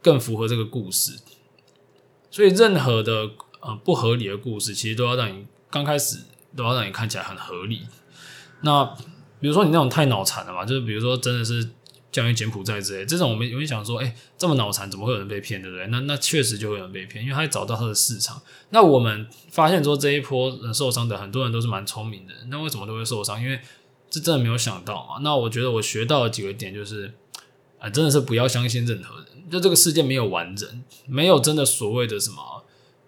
[0.00, 1.18] 更符合这个故事。
[2.30, 3.28] 所以任何的
[3.58, 6.18] 呃不合理的故事，其实都要让你刚开始
[6.56, 7.88] 都要让你看起来很合理。
[8.60, 8.96] 那
[9.40, 11.68] 比如说你那种太脑残了嘛，就是比如说真的是
[12.12, 15.86] 将于柬埔寨之类这种，我们有没有想说，哎、这么脑残怎么会有人被骗，对不对？
[15.88, 18.40] 那那确实就会有人被骗，因为他找到他的市场。
[18.70, 23.42] 那我们发现说这一波人受伤的很多人都是蛮聪明的，那为什么都会受伤？
[23.42, 23.60] 因为
[24.10, 25.20] 这真的没有想到嘛？
[25.22, 27.12] 那我觉得我学到的几个点就是，
[27.78, 29.26] 啊、真的是不要相信任何人。
[29.50, 32.64] 就这个世界没有完人，没有真的所谓的什么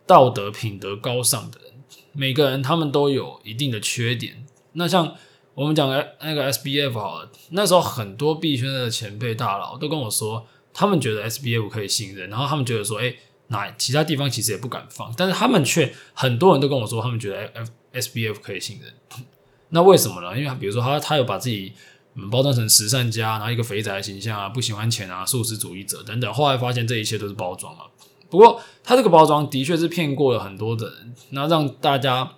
[0.07, 1.73] 道德品德高尚的人。
[2.13, 4.45] 每个人他们都有一定的缺点。
[4.73, 5.17] 那像
[5.55, 13.15] 我们讲的那个 SBF 好了，那时候很多币圈的前辈大佬都跟我说，他们觉得 SBF 可以信任，然后他们觉得说，哎，
[13.49, 18.93] 哪其他地方其实也不敢放，但是他们却很多人都跟我说，他们觉得 F SBF 可以信任。
[19.71, 20.39] 那为什么呢？
[20.39, 21.73] 因为比如说他他有把自己
[22.15, 26.33] 嗯包装成慈善家，然后一个肥宅的形象啊，不喜欢钱啊，素食主义者等等。
[26.33, 27.85] 后来发现这一切都是包装啊。
[28.31, 32.33] 不过他这个包装的确是骗过了很多的人，那让大家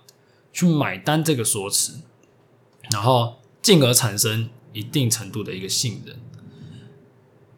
[0.51, 1.99] 去买单这个说辞，
[2.91, 6.19] 然后进而产生一定程度的一个信任。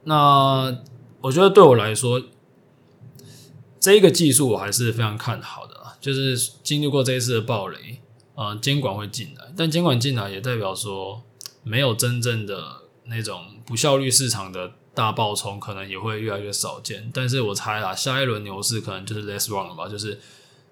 [0.04, 0.78] 那
[1.22, 2.22] 我觉得对我来说，
[3.80, 8.02] 这一个技术我还是非常看好的，就是经历过这一次的暴雷。
[8.36, 11.24] 呃，监管会进来，但监管进来也代表说，
[11.64, 17.10] 没有真正的那种不效率市场的大爆冲，可能也会越来越少见。
[17.12, 19.90] 但是我猜啦，下一轮牛市可能就是 less run 了吧。
[19.90, 20.20] 就是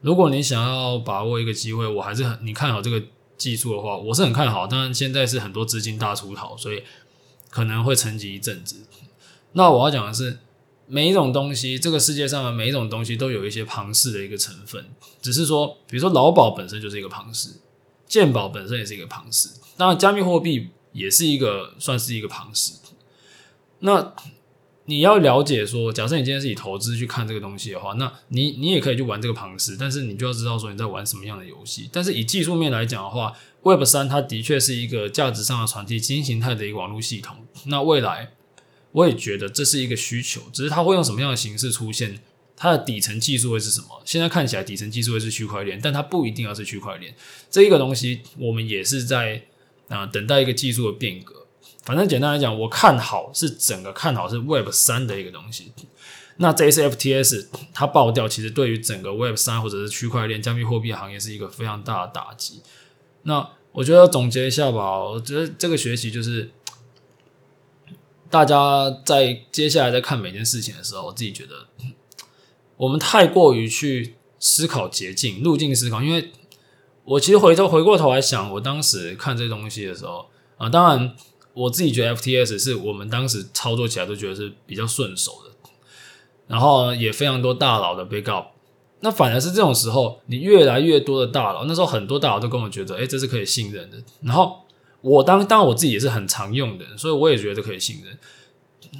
[0.02, 3.02] 如果你想要把握一个机会，我还是很你看好这个
[3.38, 4.66] 技术的话，我是很看好。
[4.68, 6.84] 当然现在是很多资金大出逃，所以
[7.50, 8.86] 可能会沉寂一阵子。
[9.54, 10.40] 那我要讲的是。
[10.88, 14.86] 每一种东西，这个世界上的每一种东西都有一些庞氏的一个成分，
[15.20, 17.50] 只是说，比如说劳保本身就是一个庞氏，
[18.08, 22.74] 健保本身也是一个庞氏，当然加密货币也是一个算是一个庞氏。
[23.80, 24.14] 那
[24.86, 31.90] 你要了解说，假设你今天是以投资去看这个东西的话，那你你也可以去玩这个庞氏，但是你就要知道说你在玩什么样的游戏。
[31.92, 37.38] 但是以技术面来讲的话，Web 三它的确是一个价值上的传递、新形态的一个网络系统。
[37.66, 38.32] 那未来。
[38.96, 42.18] 我也觉得这是一个需求，只是它会用什么样的形式出现，
[42.56, 44.02] 它的底层技术会是什么？
[44.06, 47.14] 现在看起来底层技术会是区块链，但它不一定要是区块链。
[47.52, 49.42] 这一个东西，我们也是在
[49.90, 51.45] 啊、呃、等待一个技术的变革。
[51.86, 55.72] 反正简单来讲，我看好是整个看好是 Web 三的一个东西。
[56.38, 62.62] 那这次 FTS 它爆掉，其实对于整个 Web 三或者是区块链加密货币行业是一个非常大的打击。
[63.24, 66.52] 那我觉得总结一下吧，我觉得这个学习就是。
[68.28, 71.68] 大家在接下来在看每件事情的时候，我自己觉得，
[72.76, 76.02] 我们太过于去思考捷径、路径思考。
[76.02, 76.32] 因为
[77.06, 81.16] 我其实回头回过头来想，我当时看这东西的时候啊，当然
[81.56, 85.70] 我自己觉得 FTS 是我们当时操作起来都觉得是比较顺手的，
[86.48, 88.48] 然后也非常多大佬的 backup。
[89.00, 93.98] 那反而是这种时候，你越来越多的大佬，那时候很多大佬都跟我觉得，哎，这是可以信任的。
[94.22, 94.62] 然后
[95.02, 98.18] 我当当我自己也是很常用的，所以我也觉得可以信任。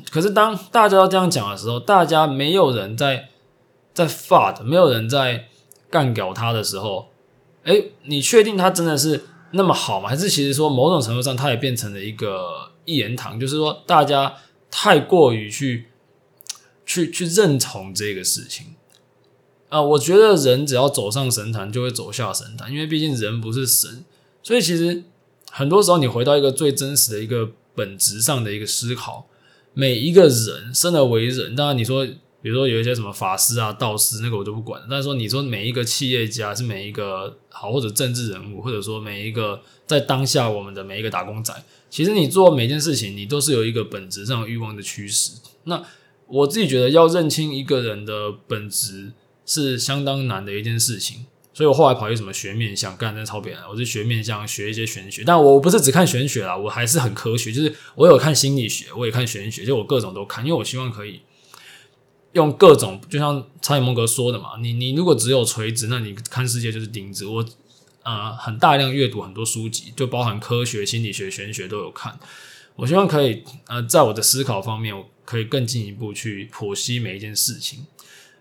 [0.10, 3.30] 可是当大家要这样讲的时候，大家没有人在
[3.94, 5.48] 在 FUD，没有人在
[5.90, 7.10] 干掉他的时候，
[7.64, 10.08] 哎，你确定他真的是那么好吗？
[10.10, 14.36] 还是其实说某种程度上，它也变成了一个一言堂，就是说大家
[14.70, 15.88] 太过于去
[16.86, 18.76] 去去认同这个事情
[19.70, 19.82] 啊？
[19.82, 24.06] 我觉得人只要走上神坛，就会走下神坛，因为毕竟人不是神，
[24.44, 25.04] 所以其实
[25.50, 29.28] 很多时候你回到一个最真实的一个本质上的一个思考。
[29.78, 32.08] 每一个人生而为人，当然你说，
[32.46, 34.80] 比如说有一些什么法师啊、道士，那个我都不管。
[34.88, 41.52] 但是说，你说每一个企业家是每一个好，或者政治人物，或者说每一个在当下我们的每一个打工仔，
[41.90, 45.32] 其实你做每件事情，你都是有一个本质上欲望的驱使。
[45.64, 45.84] 那
[46.28, 51.26] 我自己觉得，要认清一个人的本质是相当难的一件事情。
[51.52, 55.24] 所以我后来跑去什么学面相，干那超别人，我是学面相，学一些玄学。
[55.26, 61.22] 但我不是只看玄学啦，我还是很科学，就是我有看心理学，我也看玄学，就我各种都看，因为我希望可以
[62.36, 67.26] 用各种，就像查理蒙格说的嘛，你你如果只有垂直，那你看世界就是钉子。
[67.26, 67.44] 我
[68.04, 72.20] 呃很大量阅读很多书籍，就包含科学、心理学、玄学都有看。
[72.76, 77.86] 我希望可以呃在我的思考方面，我可以更进一步去剖析每一件事情，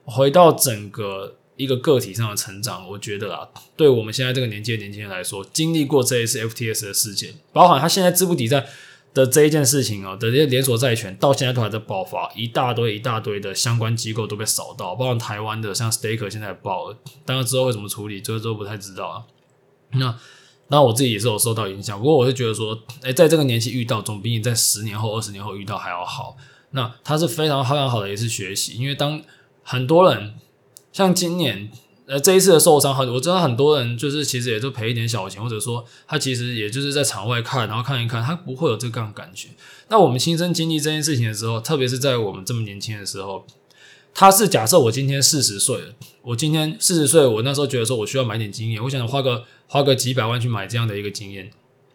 [0.05, 1.37] 回到整个。
[1.57, 8.67] 一个个体上的成长，我觉得啦，对我们现在这个年纪的年轻人来说，经历过这一次 FTS 的事件，包含他现在资不抵债
[9.15, 19.23] 的这一件事情啊，的这些连锁债权到现在都还在爆发，一大堆一大堆的相关机构都被扫到，包括台湾的像 Staker 现在爆了，当然之后会怎么处理，这个都不太知道啊。
[19.93, 20.19] 那
[20.69, 26.37] 那我自己也是有受到影响，不过我是觉得说，哎，在这个年纪遇到，总比你在十年后、二十年后遇到还要好。
[26.73, 29.23] 那它是非常非常好的一次学习，因为当
[29.63, 30.35] 很多人。
[30.93, 31.73] 像今年，
[32.07, 39.49] 呃，这一次的受伤，很我知道很多人就是其实也就赔一点小钱，或者说他其实也就是在场外看，然后看一看，他不会有这个感觉。
[39.89, 43.47] 那我们亲身经历这件事情的时候，特别是在我们这么年轻的时候，
[44.13, 51.51] 他是假设我今天四十岁了，我今天四十岁，我那时候觉得说我需要买点经验，我想花个花个几百万去买这样的一个经验。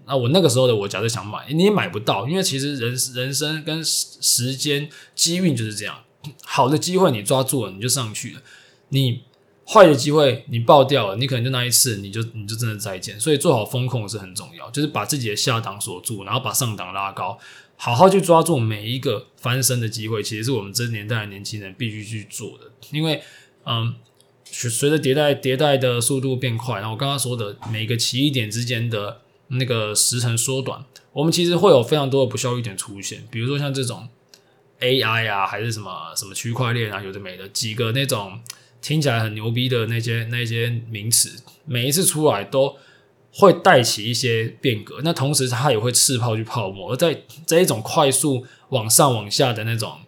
[0.07, 5.99] 那我那个时候的我，假设想买，你也买不到，因为其实人人生跟时间机运就是这样，
[6.43, 8.41] 好的机会你抓住了，你就上去了。
[8.89, 9.21] 你
[9.71, 13.19] 坏的机会你爆掉了，你可能就那一次你就你就真的再见。
[13.19, 17.37] 所以做好风控是很重要，就是把自己的下档锁住，然后把上档拉高，
[17.77, 20.23] 好好去抓住每一个翻身的机会。
[20.23, 23.21] 其实是我们这年代的年轻人必须去做的，因为
[23.63, 23.93] 嗯，
[24.43, 34.09] 随着迭代迭代的速度变快，然后我刚刚说的每个奇异点之间的那个时程缩短，我们其实会有非常多的不效率点出现，比如说像这种
[34.79, 38.39] AI 啊，还是什么什么区块链啊，有的没的几个那种。
[38.81, 42.77] 听起来很牛逼的那些那些名词，每一次出来都
[43.31, 45.01] 会带起一些变革。
[45.03, 46.93] 那同时，它也会刺泡去泡沫。
[46.93, 49.99] 而在这一种快速往上往下的那种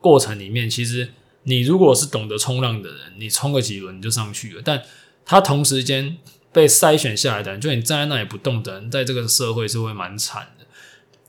[0.00, 1.10] 过程里面，其实
[1.42, 4.62] 你如果是懂得冲浪的人，你冲个几轮你就上去了。
[4.64, 4.82] 但
[5.26, 6.16] 它同时间
[6.52, 10.64] 被筛选下来的人，就你站在那里不动的人，在这个社会是会蛮惨的。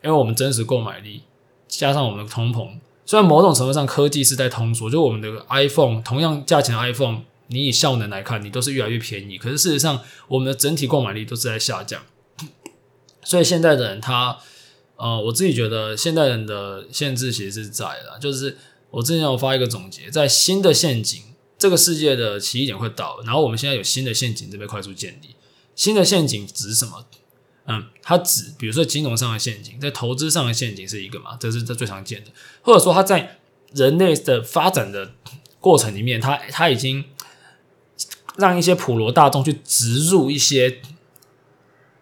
[0.03, 1.23] 因为我们真实购买力
[1.67, 2.69] 加上我们的通膨。
[3.05, 9.37] 虽然某种程度上科技是在通缩，就我们的 iPhone 同样价钱的 iPhone，你以效能来看，你都是越来越便宜。
[9.37, 12.01] 可是事实上，我们的整体购买力都是在下降。
[13.23, 14.37] 所以现在的人他，
[14.95, 18.57] 呃，我自己觉得现代人的限制其实是在的，就是
[18.89, 21.21] 我之前有发一个总结，在新的陷阱，
[21.57, 25.35] 这个世界的奇异点会到，然后我们现在有新的陷阱正被快速建立。
[25.75, 27.05] 新的陷阱指什么？
[27.67, 33.39] 嗯，它指比如说金融上的陷阱，在投资上的陷阱是一个嘛，这是这最常见的，或者说它在
[33.73, 35.11] 人类的发展的
[35.59, 37.03] 过程里面，它它已经
[38.37, 40.69] 让一些普罗大众去植入一些，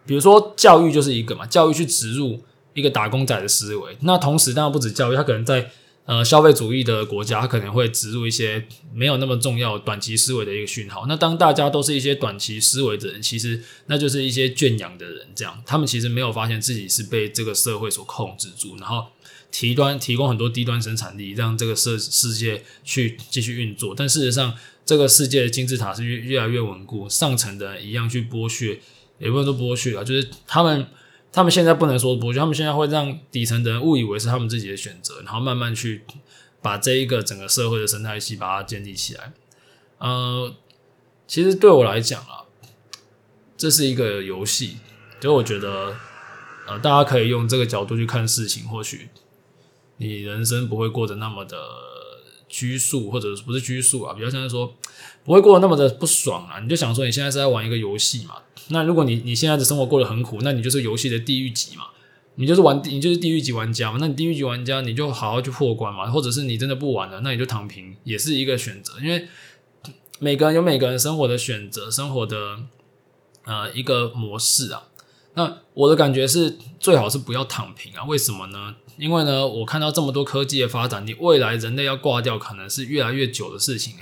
[0.06, 2.42] 比如说教育就是一个嘛，教育去植入
[2.74, 5.70] 一个打工仔的思维，那同时当然不止教育，它可能在。
[6.06, 11.06] 呃，消费主义的国家，它可能会植入一些没有那么重要短期思维的一个讯号。
[11.08, 19.06] 那当大家都是一些短期思维的人，其实那就是一些圈养的人，这样他们其实没有发现自己是被这个社会所控制住，然后
[19.50, 23.94] 提端提供很多低端生产力，让这个世世界去继续运作。
[23.96, 28.78] 但事实上，这个世界的金字塔是越越来越稳固，上层的一样去剥削，
[29.18, 30.86] 也不能说剥削啊，就是他们。
[31.34, 36.04] 他们现在不能说不，就他们现在会让底层的人误以为是他们自己的选择，然后慢慢去
[36.62, 39.32] 把这一个整个社会的生态系把它建立起来。
[39.98, 40.54] 呃，
[41.26, 42.46] 其实对我来讲啊，
[43.56, 44.76] 这是一个游戏，
[45.18, 45.96] 就我觉得，
[46.68, 49.08] 呃，大家可以用这个角度去看事情，或许
[49.96, 51.58] 你人生不会过得那么的
[52.48, 54.72] 拘束，或者不是拘束啊，比较像是说
[55.24, 56.60] 不会过得那么的不爽啊。
[56.60, 58.36] 你就想说，你现在是在玩一个游戏嘛？
[58.68, 61.84] 那如果你你现在的生活过得很苦，那你就是游戏的地狱级嘛？
[62.36, 63.98] 你就是玩，你就是地狱级玩家嘛？
[64.00, 66.10] 那你地狱级玩家，你就好好去破关嘛？
[66.10, 69.28] 或者是你真的不玩了，那你就躺平，也是一个选择，因为。
[70.20, 72.60] 每个人有每个人生活的选择，生活的
[73.44, 74.84] 呃一个模式啊。
[75.34, 78.04] 那我的感觉是，最好是不要躺平啊。
[78.04, 78.76] 为什么呢？
[78.96, 83.94] 因为呢，我看到这么多科技的发展，你未来人类要挂掉，可能是越来越久的事情。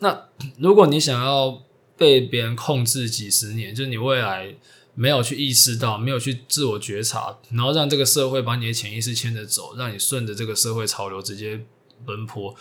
[0.00, 0.24] 那
[0.58, 1.62] 如果你想要
[1.96, 4.54] 被别人控制几十年，就是你未来
[4.94, 11.64] 没有去意识到，没有去自我觉察，然后让这个社会把你的潜意识牵着走，让你顺着这个社会潮流直接
[12.04, 12.54] 奔波，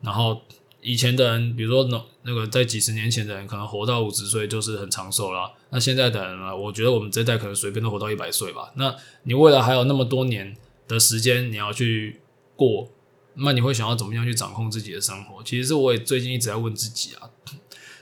[0.00, 0.42] 然后。
[0.86, 5.50] 以前的人，比如说那那个在几十年前的人，可能活到五十岁就是很长寿了。
[5.70, 6.54] 那现在的人呢？
[6.54, 8.70] 我觉得我们这代可能随便都活到一百岁吧。
[8.76, 10.54] 那你未来还有那么多年
[10.86, 12.20] 的时间你要去
[12.54, 12.90] 过，
[13.32, 15.42] 那你会想要怎么样去掌控自己的生活？
[15.42, 17.30] 其实是我也最近一直在问自己啊。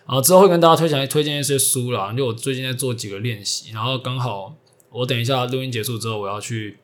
[0.06, 4.56] 然后之后会跟大家推荐推荐一些书啦，就我最近在做几个练习，然后刚好
[4.90, 6.78] 我等一下录音结束之后，我要去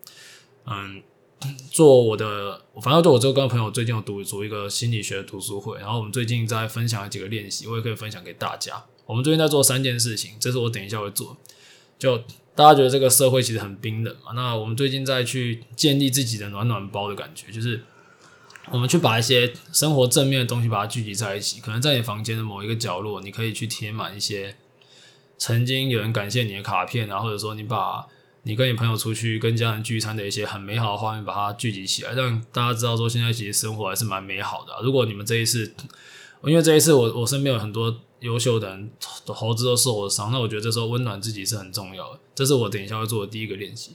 [0.67, 1.03] 嗯。
[1.71, 8.85] 做我的，反正就我这个朋友最近有读读一个心理学的读书会，然后我们最近在分享几个练习，我也可以分享给大家。
[9.07, 11.37] 我们最近在做三件事情，这是我等一下会做。
[11.97, 12.19] 就
[12.57, 17.85] 大家觉得这个社会其实很冰冷嘛，那我们最近在去建立自己的暖暖包的感觉，就是
[18.73, 24.57] 我们去把一些生活正面的东西把它聚集在一起，可能在你房间的某一个角落，你可以去贴满一些
[25.37, 28.07] 曾经有人感谢你的卡片，然后或者说你把。
[28.45, 34.73] 你跟你朋友出去跟家人聚餐的一些很美好的画面，把它聚集起来，让大家知道说现在其实生活还是蛮美好的。
[34.83, 35.75] 如果你们这一次，
[36.45, 38.91] 因为这一次我我身边有很多优秀的人，
[39.27, 42.21] 投资都受了伤，那我觉得这时候温暖自己是很重要的。
[42.35, 43.91] 这是我等一下要做的第一个练习，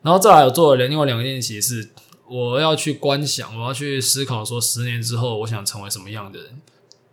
[0.00, 1.90] 然后再来我做的另外两个练习是，
[2.30, 6.60] 我要去观想，我要去思考说十年之后我想成为什么样的人。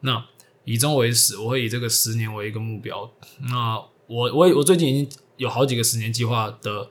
[0.02, 0.26] 那
[0.64, 3.12] 以终为始，我会以这个十年为一个目标。
[3.50, 5.20] 那我我我最近已经。
[5.38, 6.90] 有好几个十年计划的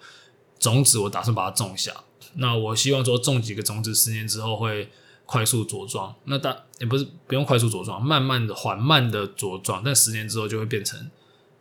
[0.58, 1.90] 种子，我打算把它种下。
[2.34, 4.90] 那我希望说种几个种子，十年之后会
[5.24, 6.14] 快速茁壮。
[6.24, 9.82] 那大也不是不用快速茁壮，慢慢的、缓慢的茁壮。
[9.82, 11.10] 但十年之后就会变成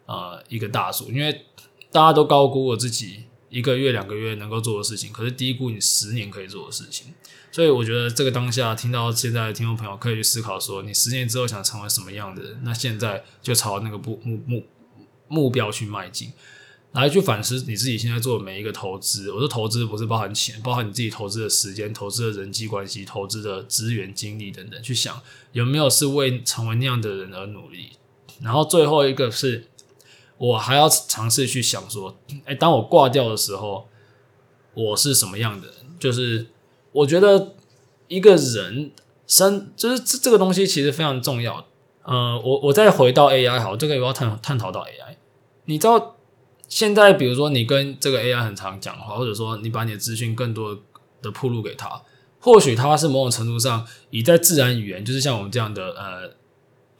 [0.07, 1.45] 呃一个大树，因为
[1.89, 7.13] 大家都高估我自己一个月、两个月能够做的事情，可是低估你十年可以做的事情。
[7.51, 12.61] 所以我觉得这个当下听到现在的听众朋友可以去思考说，你十年之后想成为什么样的人？
[12.63, 14.65] 那现在就朝那个目目目
[15.27, 16.33] 目标去迈进。
[16.93, 19.31] 来去反思你自己现在做的每一个投资。
[19.31, 24.81] 我说投资不是包含钱，包含你自己投资的时间、投资的人际关系、投资的资源、精力等等。
[24.81, 27.93] 去想有没有是为成为那样的人而努力。
[28.41, 29.67] 然后最后一个是，
[30.43, 33.87] 我还要尝试去想说，哎，当我挂掉的时候，
[34.73, 35.75] 我是什么样的人？
[35.97, 36.47] 就是
[36.91, 37.55] 我觉得
[38.09, 38.91] 一个人
[39.25, 41.65] 生，就是这这个东西其实非常重要。
[42.03, 45.15] 呃，我我再回到 AI 好，这个我要探探讨到 AI，
[45.65, 46.17] 你知道？
[46.67, 50.77] 现在，比如说你跟这个 AI 很常讲话，或者说你把你的资讯更多
[51.21, 52.01] 的铺路给他，
[52.39, 56.31] 或许他是某种程度上以在自然语言，就是像我们这样的呃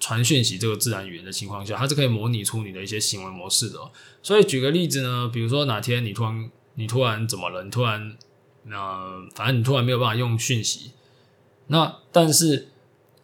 [0.04, 3.80] 传讯息这个自然语言的情况下，它是可以模拟出你的一些行为模式的。
[4.22, 7.64] 所以举个例子呢，比如说哪天你突然你突然怎么了？
[7.64, 8.18] 你突然
[8.70, 10.91] 呃，反正你突然没有办法用讯息，
[11.68, 12.68] 那但是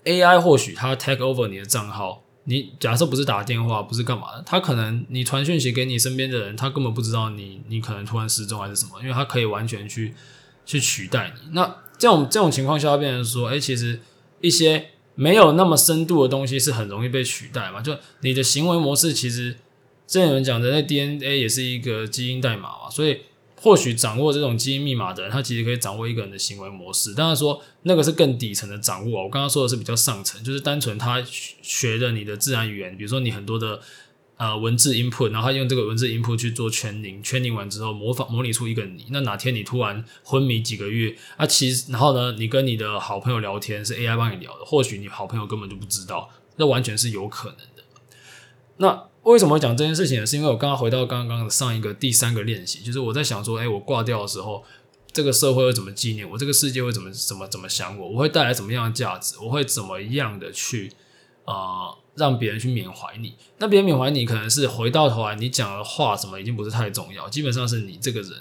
[0.06, 2.24] AI 或许它 take over 你的账号。
[2.46, 10.16] 你假设不是打电话，不是干嘛的，他可能你传讯息给你身边的人，他根本不知道你你可能突然失踪还是什么，因为他可以完全去
[10.66, 11.52] 去取代你。
[11.52, 11.68] 那
[12.00, 14.00] 这种这种情况下，变成说，哎、其实
[14.42, 14.90] 一些
[15.20, 17.82] 没有那么深度的东西是很容易被取代嘛。
[17.82, 19.52] 就你的行为模式，其实
[20.08, 23.20] 之前有人讲的，那 DNA 也是一个基因代码嘛，所以。
[23.62, 27.14] 或许掌握这种基因密码的人，他其实可以掌握一个人的行为模式。
[27.14, 29.24] 当然说那个是更底层的掌握。
[29.24, 31.22] 我刚刚说的是比较上层，就是单纯他
[31.62, 33.82] 学的你的自然语言，比如说你很多的
[34.40, 39.06] 呃文字 input，然后他用这个文字 input 去做 training，training 完之后模仿模拟出一个你。
[39.12, 47.84] 那哪天你突然昏迷几个月啊，其实然后呢，你跟你的好朋友聊天是 AI 帮你聊的，或许你好朋友根本就不知道，那完全是有可能的。
[48.78, 49.06] 那。
[49.24, 50.26] 为什么讲这件事情呢？
[50.26, 54.64] 是因为我刚刚回到刚刚的上一个第三个练习，就是我在想说，哎，我挂掉的时候，
[55.12, 56.38] 这个社会会怎么纪念我？
[56.38, 58.10] 这个世界会怎么怎么怎么想我？
[58.12, 59.36] 我会带来怎么样的价值？
[59.42, 60.94] 我会怎么样的去
[61.44, 63.36] 呃让别人去缅怀你？
[63.60, 68.32] 那别人缅怀你，可能是回到头来你讲的话什么已经不是太重要，基本上是你这个人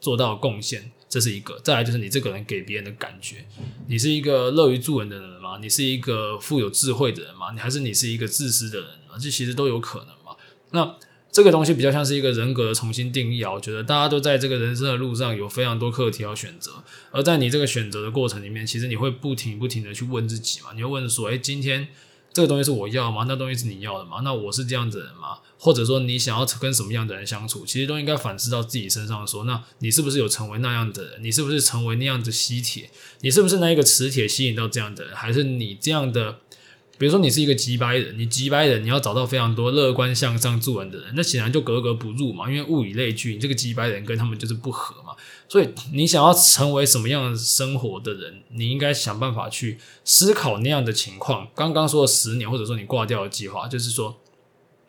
[0.00, 1.58] 做到贡献，这是一个。
[1.60, 3.44] 再来就是你这个人给别人的感觉，
[3.88, 5.58] 你是一个乐于助人的人吗？
[5.60, 7.52] 你是一个富有智慧的人吗？
[7.52, 9.16] 你还是你是一个自私的人吗？
[9.20, 10.36] 这其实都有可能嘛。
[10.70, 10.96] 那
[11.30, 13.52] 这个东西比较像是一个人格的重新定义啊。
[13.52, 20.72] 我觉得大家都在这个人生的路上有非常多课题要选择，而在你这个选择的过程里面，其实你会不停不停的去问自己嘛。
[20.74, 21.88] 你会问说，诶，今天。
[22.32, 23.24] 这个东西是我要吗？
[23.28, 24.20] 那东西是你要的吗？
[24.24, 25.38] 那我是这样子的人吗？
[25.58, 27.64] 或者说你想要跟什么样的人相处？
[27.66, 31.22] 其实都应该反思到自己身上说，那你是不是有成为那样的人？
[31.22, 32.90] 你是不是成为那样的吸铁？
[33.20, 35.14] 你是不是那一个磁铁吸引到这样的人？
[35.14, 36.38] 还是你这样的？
[36.98, 45.14] 比如说你是一个机掰人，你机掰人，你要找到非常多乐观向上助人的人，那显然就格格不入嘛，因为物以类聚，你这个机掰人跟他们就是不合嘛。
[45.52, 51.46] 所以你想要成为什么样的生活的人，你应该想办法去思考那样的情况。
[51.54, 54.16] 刚刚说的十年，或者说你挂掉的计划，就是说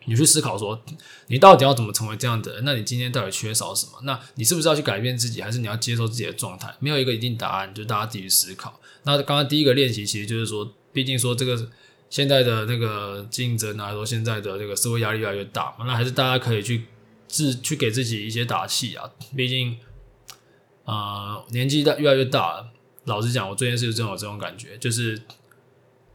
[0.06, 0.80] 你去思考说，
[1.26, 2.64] 你到底要怎么成为这样的人？
[2.64, 3.92] 那你今天到底缺少什么？
[4.04, 6.74] 那你是不是要去改变自己，还是你要接受自己的状态？
[6.80, 8.80] 没有一个一定答案，就大家自己去思考。
[9.02, 11.68] 那刚刚第一个练习，其实就是说，毕竟说这个。
[12.10, 16.84] 现在的那个竞争啊，说现在的这个社会压力越来越大嘛，那还是大家可以去
[17.26, 19.10] 自去给自己一些打气啊。
[19.34, 19.76] 毕竟，
[20.84, 22.70] 呃，年纪大越来越大了。
[23.04, 25.20] 老实讲，我最近是真有这种感觉，就是，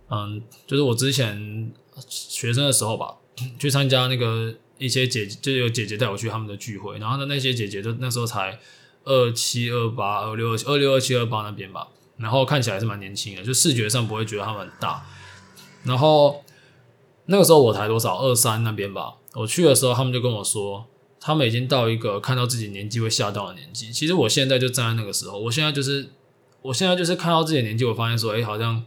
[0.10, 1.72] 嗯，就是我之前
[2.08, 3.16] 学生的时候吧，
[3.60, 8.60] 去参加那个一些姐姐，就有姐姐带我去他们的聚会，然后呢，那些姐姐就那时候才
[9.06, 15.06] 二七二八二六二六二七二八那边吧，然后看起来是蛮年轻的，就视觉上不会觉得他们很大。
[15.84, 16.44] 然后
[17.26, 20.88] 那个时候我才多少二三那边吧，我去的时候他们就跟我说，
[21.20, 23.92] 他们已经到一个看到自己年纪会吓到的年纪。
[23.92, 26.10] 其实我现在就站在那个时候，我现在就是
[26.62, 28.86] 我现在就是看到自己的年纪，我发现说，哎，好像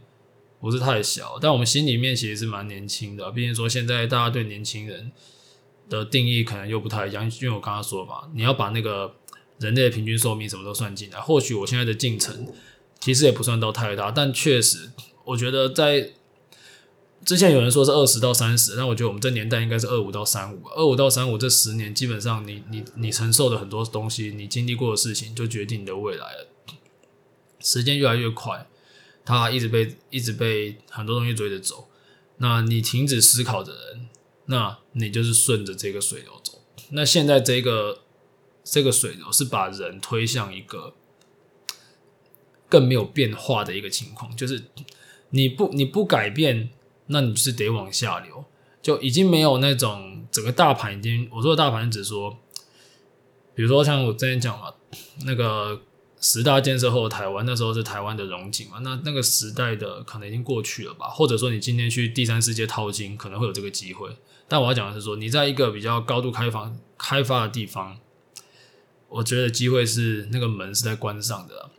[0.59, 3.31] 不是太小，但我们心里面其实是蛮年轻的。
[3.31, 5.11] 毕竟说现在大家对年轻人
[5.89, 9.15] 的定义可能又不太一样，因为我刚刚说嘛，你要把那个
[9.59, 11.19] 人类平均寿命什么都算进来。
[11.19, 12.47] 或许我现在的进程
[12.99, 14.91] 其实也不算到太大，但确实
[15.25, 16.11] 我觉得在。
[17.25, 20.67] 之前有人说是二十到三十，那我觉得我们这年代应该是二五到三五。
[20.75, 26.47] 二五到三五这十年，基本上你你你承受的很多东西，你经历过的事情，就决定你的未来了。
[27.59, 28.67] 时间越来越快，
[29.23, 31.87] 它一直被一直被很多东西追着走。
[32.37, 34.09] 那你停止思考的人，
[34.47, 36.61] 那你就是顺着这个水流走。
[36.89, 38.01] 那现在这个
[38.63, 40.93] 这个水流是把人推向一个
[42.67, 44.65] 更没有变化的一个情况，就是
[45.29, 46.69] 你不你不改变。
[47.07, 48.45] 那你就是得往下流，
[48.81, 52.37] 就已经没有那种整个大盘已经，我说的大盘只说，
[53.53, 54.73] 比如说像我之前讲嘛，
[55.25, 55.81] 那个
[56.21, 64.09] 十大建设后台湾，那时候是台湾的荣景嘛，那那个时代的可能已经过去了吧，或者说你今天去第三世界淘金，可能会有这个机会。
[64.47, 67.97] 但我要讲的是说，你在一个比较高度开放开发的地方，
[69.09, 71.69] 我觉得机会是那个门是在关上的，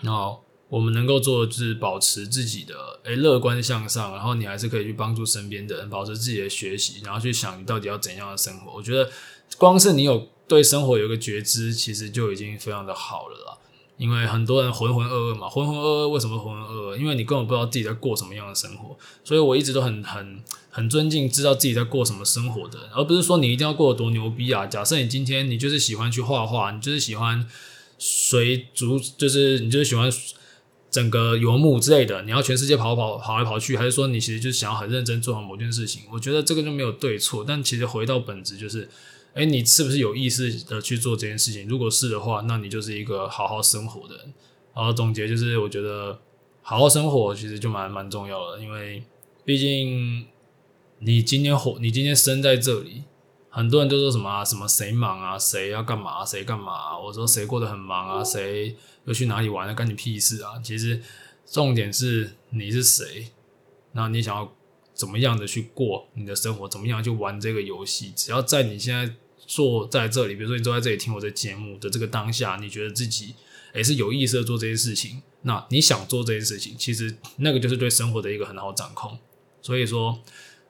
[0.00, 0.43] 然后。
[0.74, 8.72] 我们能够做的就是保持自己的诶乐观向上，然后你还是可以去帮助身边的人，保持自己的学习，然后去想你到底要怎样的生活。
[8.74, 9.08] 我觉得
[9.56, 13.58] 光是你有对生活有个觉知，其实就已经非常的好了啦。
[13.98, 16.96] 因为很多人浑浑噩噩嘛，浑浑噩噩为什么浑浑噩噩？
[16.96, 18.96] 因为你根本不知道自己在过什么样的生活。
[19.22, 24.66] 所以我一直都很很很尊敬知道自己在过什么生活的，而不是说你一定要过得多牛逼啊。
[24.66, 27.48] 假设你今天你就是喜欢去画画，你就是喜欢
[27.96, 30.10] 随足，就是你就是喜欢。
[30.94, 36.02] 整个游牧之类的，你要全世界跑跑跑来跑去，还是说你其实就是想要很认真做好某件事情？
[36.12, 38.88] 我觉得这个就没有对错，但其实回到本质就是，
[39.32, 41.66] 诶，你是不是有意识的去做这件事情？
[41.66, 44.32] 如果是的话，那你就是一个好好生活的人。
[44.72, 46.16] 然后总结就是，我觉得
[46.62, 49.02] 好好生活其实就蛮蛮重要的，因为
[49.44, 50.24] 毕竟
[51.00, 53.02] 你今天活，你今天生在这里。
[53.54, 56.98] 很多人都说什么啊，什么谁忙啊，谁要干嘛，谁干嘛啊？
[56.98, 60.58] 我说谁过得很忙啊，谁又去哪里玩了，干你屁事啊！
[60.60, 61.00] 其实
[61.46, 63.28] 重点是你是谁，
[63.92, 64.52] 那你想要
[64.92, 68.12] 怎么样的去过你的生活，怎么样去玩这个游戏？
[68.16, 69.14] 只要在你现在
[69.46, 73.36] 坐在这里，比如说你坐在这里听我的节目的这个当下，你觉得自己
[73.72, 79.16] 也是有意识的做这些事情，那你想做这些事情，其实那个就是对生活的一个很好掌控。
[79.62, 80.18] 所以说，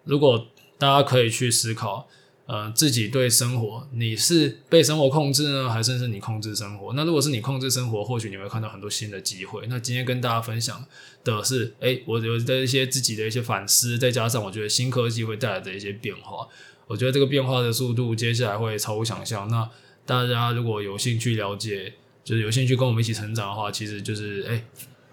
[0.05, 2.07] 如果大家可以去思考。
[2.47, 6.93] 呃，自己对生活，你是被生活控制呢，还是是你控制生活？
[6.93, 9.67] 那如果是你控制生活，或许你会看到很多新的机会。
[9.69, 10.85] 那今天跟大家分享
[11.25, 16.47] 的是，诶，我有的一些自己的一些反思，再加上我觉得新科技会带来的一些变化。
[16.87, 19.49] 我觉得这个变化的速度，接下来会超乎想象。
[19.49, 19.67] 那
[20.05, 24.65] 大家如果有兴趣了解，就是有兴趣跟我们一起成长的话，其实就是诶，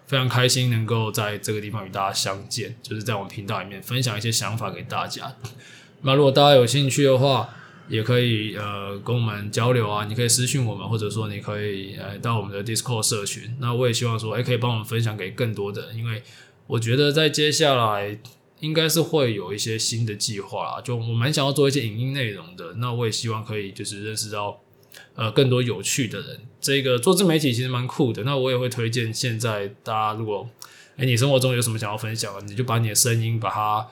[0.06, 5.34] 非常开心能够在这个地方与大家相见，就是在我们频道里面分享一些想法给大家。
[6.04, 7.50] 那如果大家有兴趣的话，
[7.88, 13.56] 也可以呃跟我们交流啊，你可以私信我们，或者说你可以呃到我们的 Discord 社群。
[13.60, 16.24] 那我也希望说，哎，可以帮我们分享给更多的人，因为
[16.68, 18.18] 我觉得在接下来
[18.62, 22.76] 应该是会有一些新的计划啊，就我蛮想要做一些影音内容的。
[22.76, 24.62] 那我也希望可以就是认识到
[25.16, 26.40] 呃更多有趣的人。
[26.62, 28.24] 这个做自媒体其实蛮酷的。
[28.24, 30.50] 那我也会推荐现在大家如果
[30.96, 33.88] 哎你生活中有什么想要分享的，你就把你的声音把它。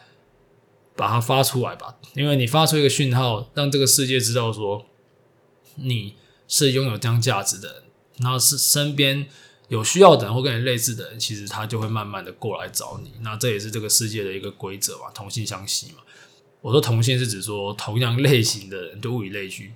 [1.00, 4.86] 把它发出来吧，因为你发出一个讯号，让这个世界知道说
[5.76, 7.84] 你是拥有这样价值的人，
[8.18, 9.26] 然后是身边
[9.70, 13.14] 有需要的人或跟你类似的人，其实他就会慢慢的过来找你。
[13.22, 16.00] 那这也是这个世界的一个规则嘛，同性相吸嘛。
[16.60, 19.72] 我说同性是指说同样类型的人都物以类聚。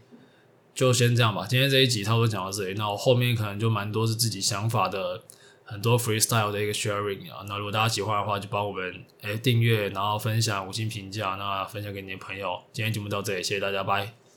[0.76, 5.24] 就先这样吧，今天这一集差不多讲到这里，那我后面可能就蛮多是自己想法的。
[5.66, 12.60] 很多 freestyle 的一个 sharing 啊，那如果大家喜欢的话，就帮我们诶订阅，然后分享五星评价，那分享给你的朋友。
[12.72, 14.23] 今天节目到这里，谢谢大家，拜。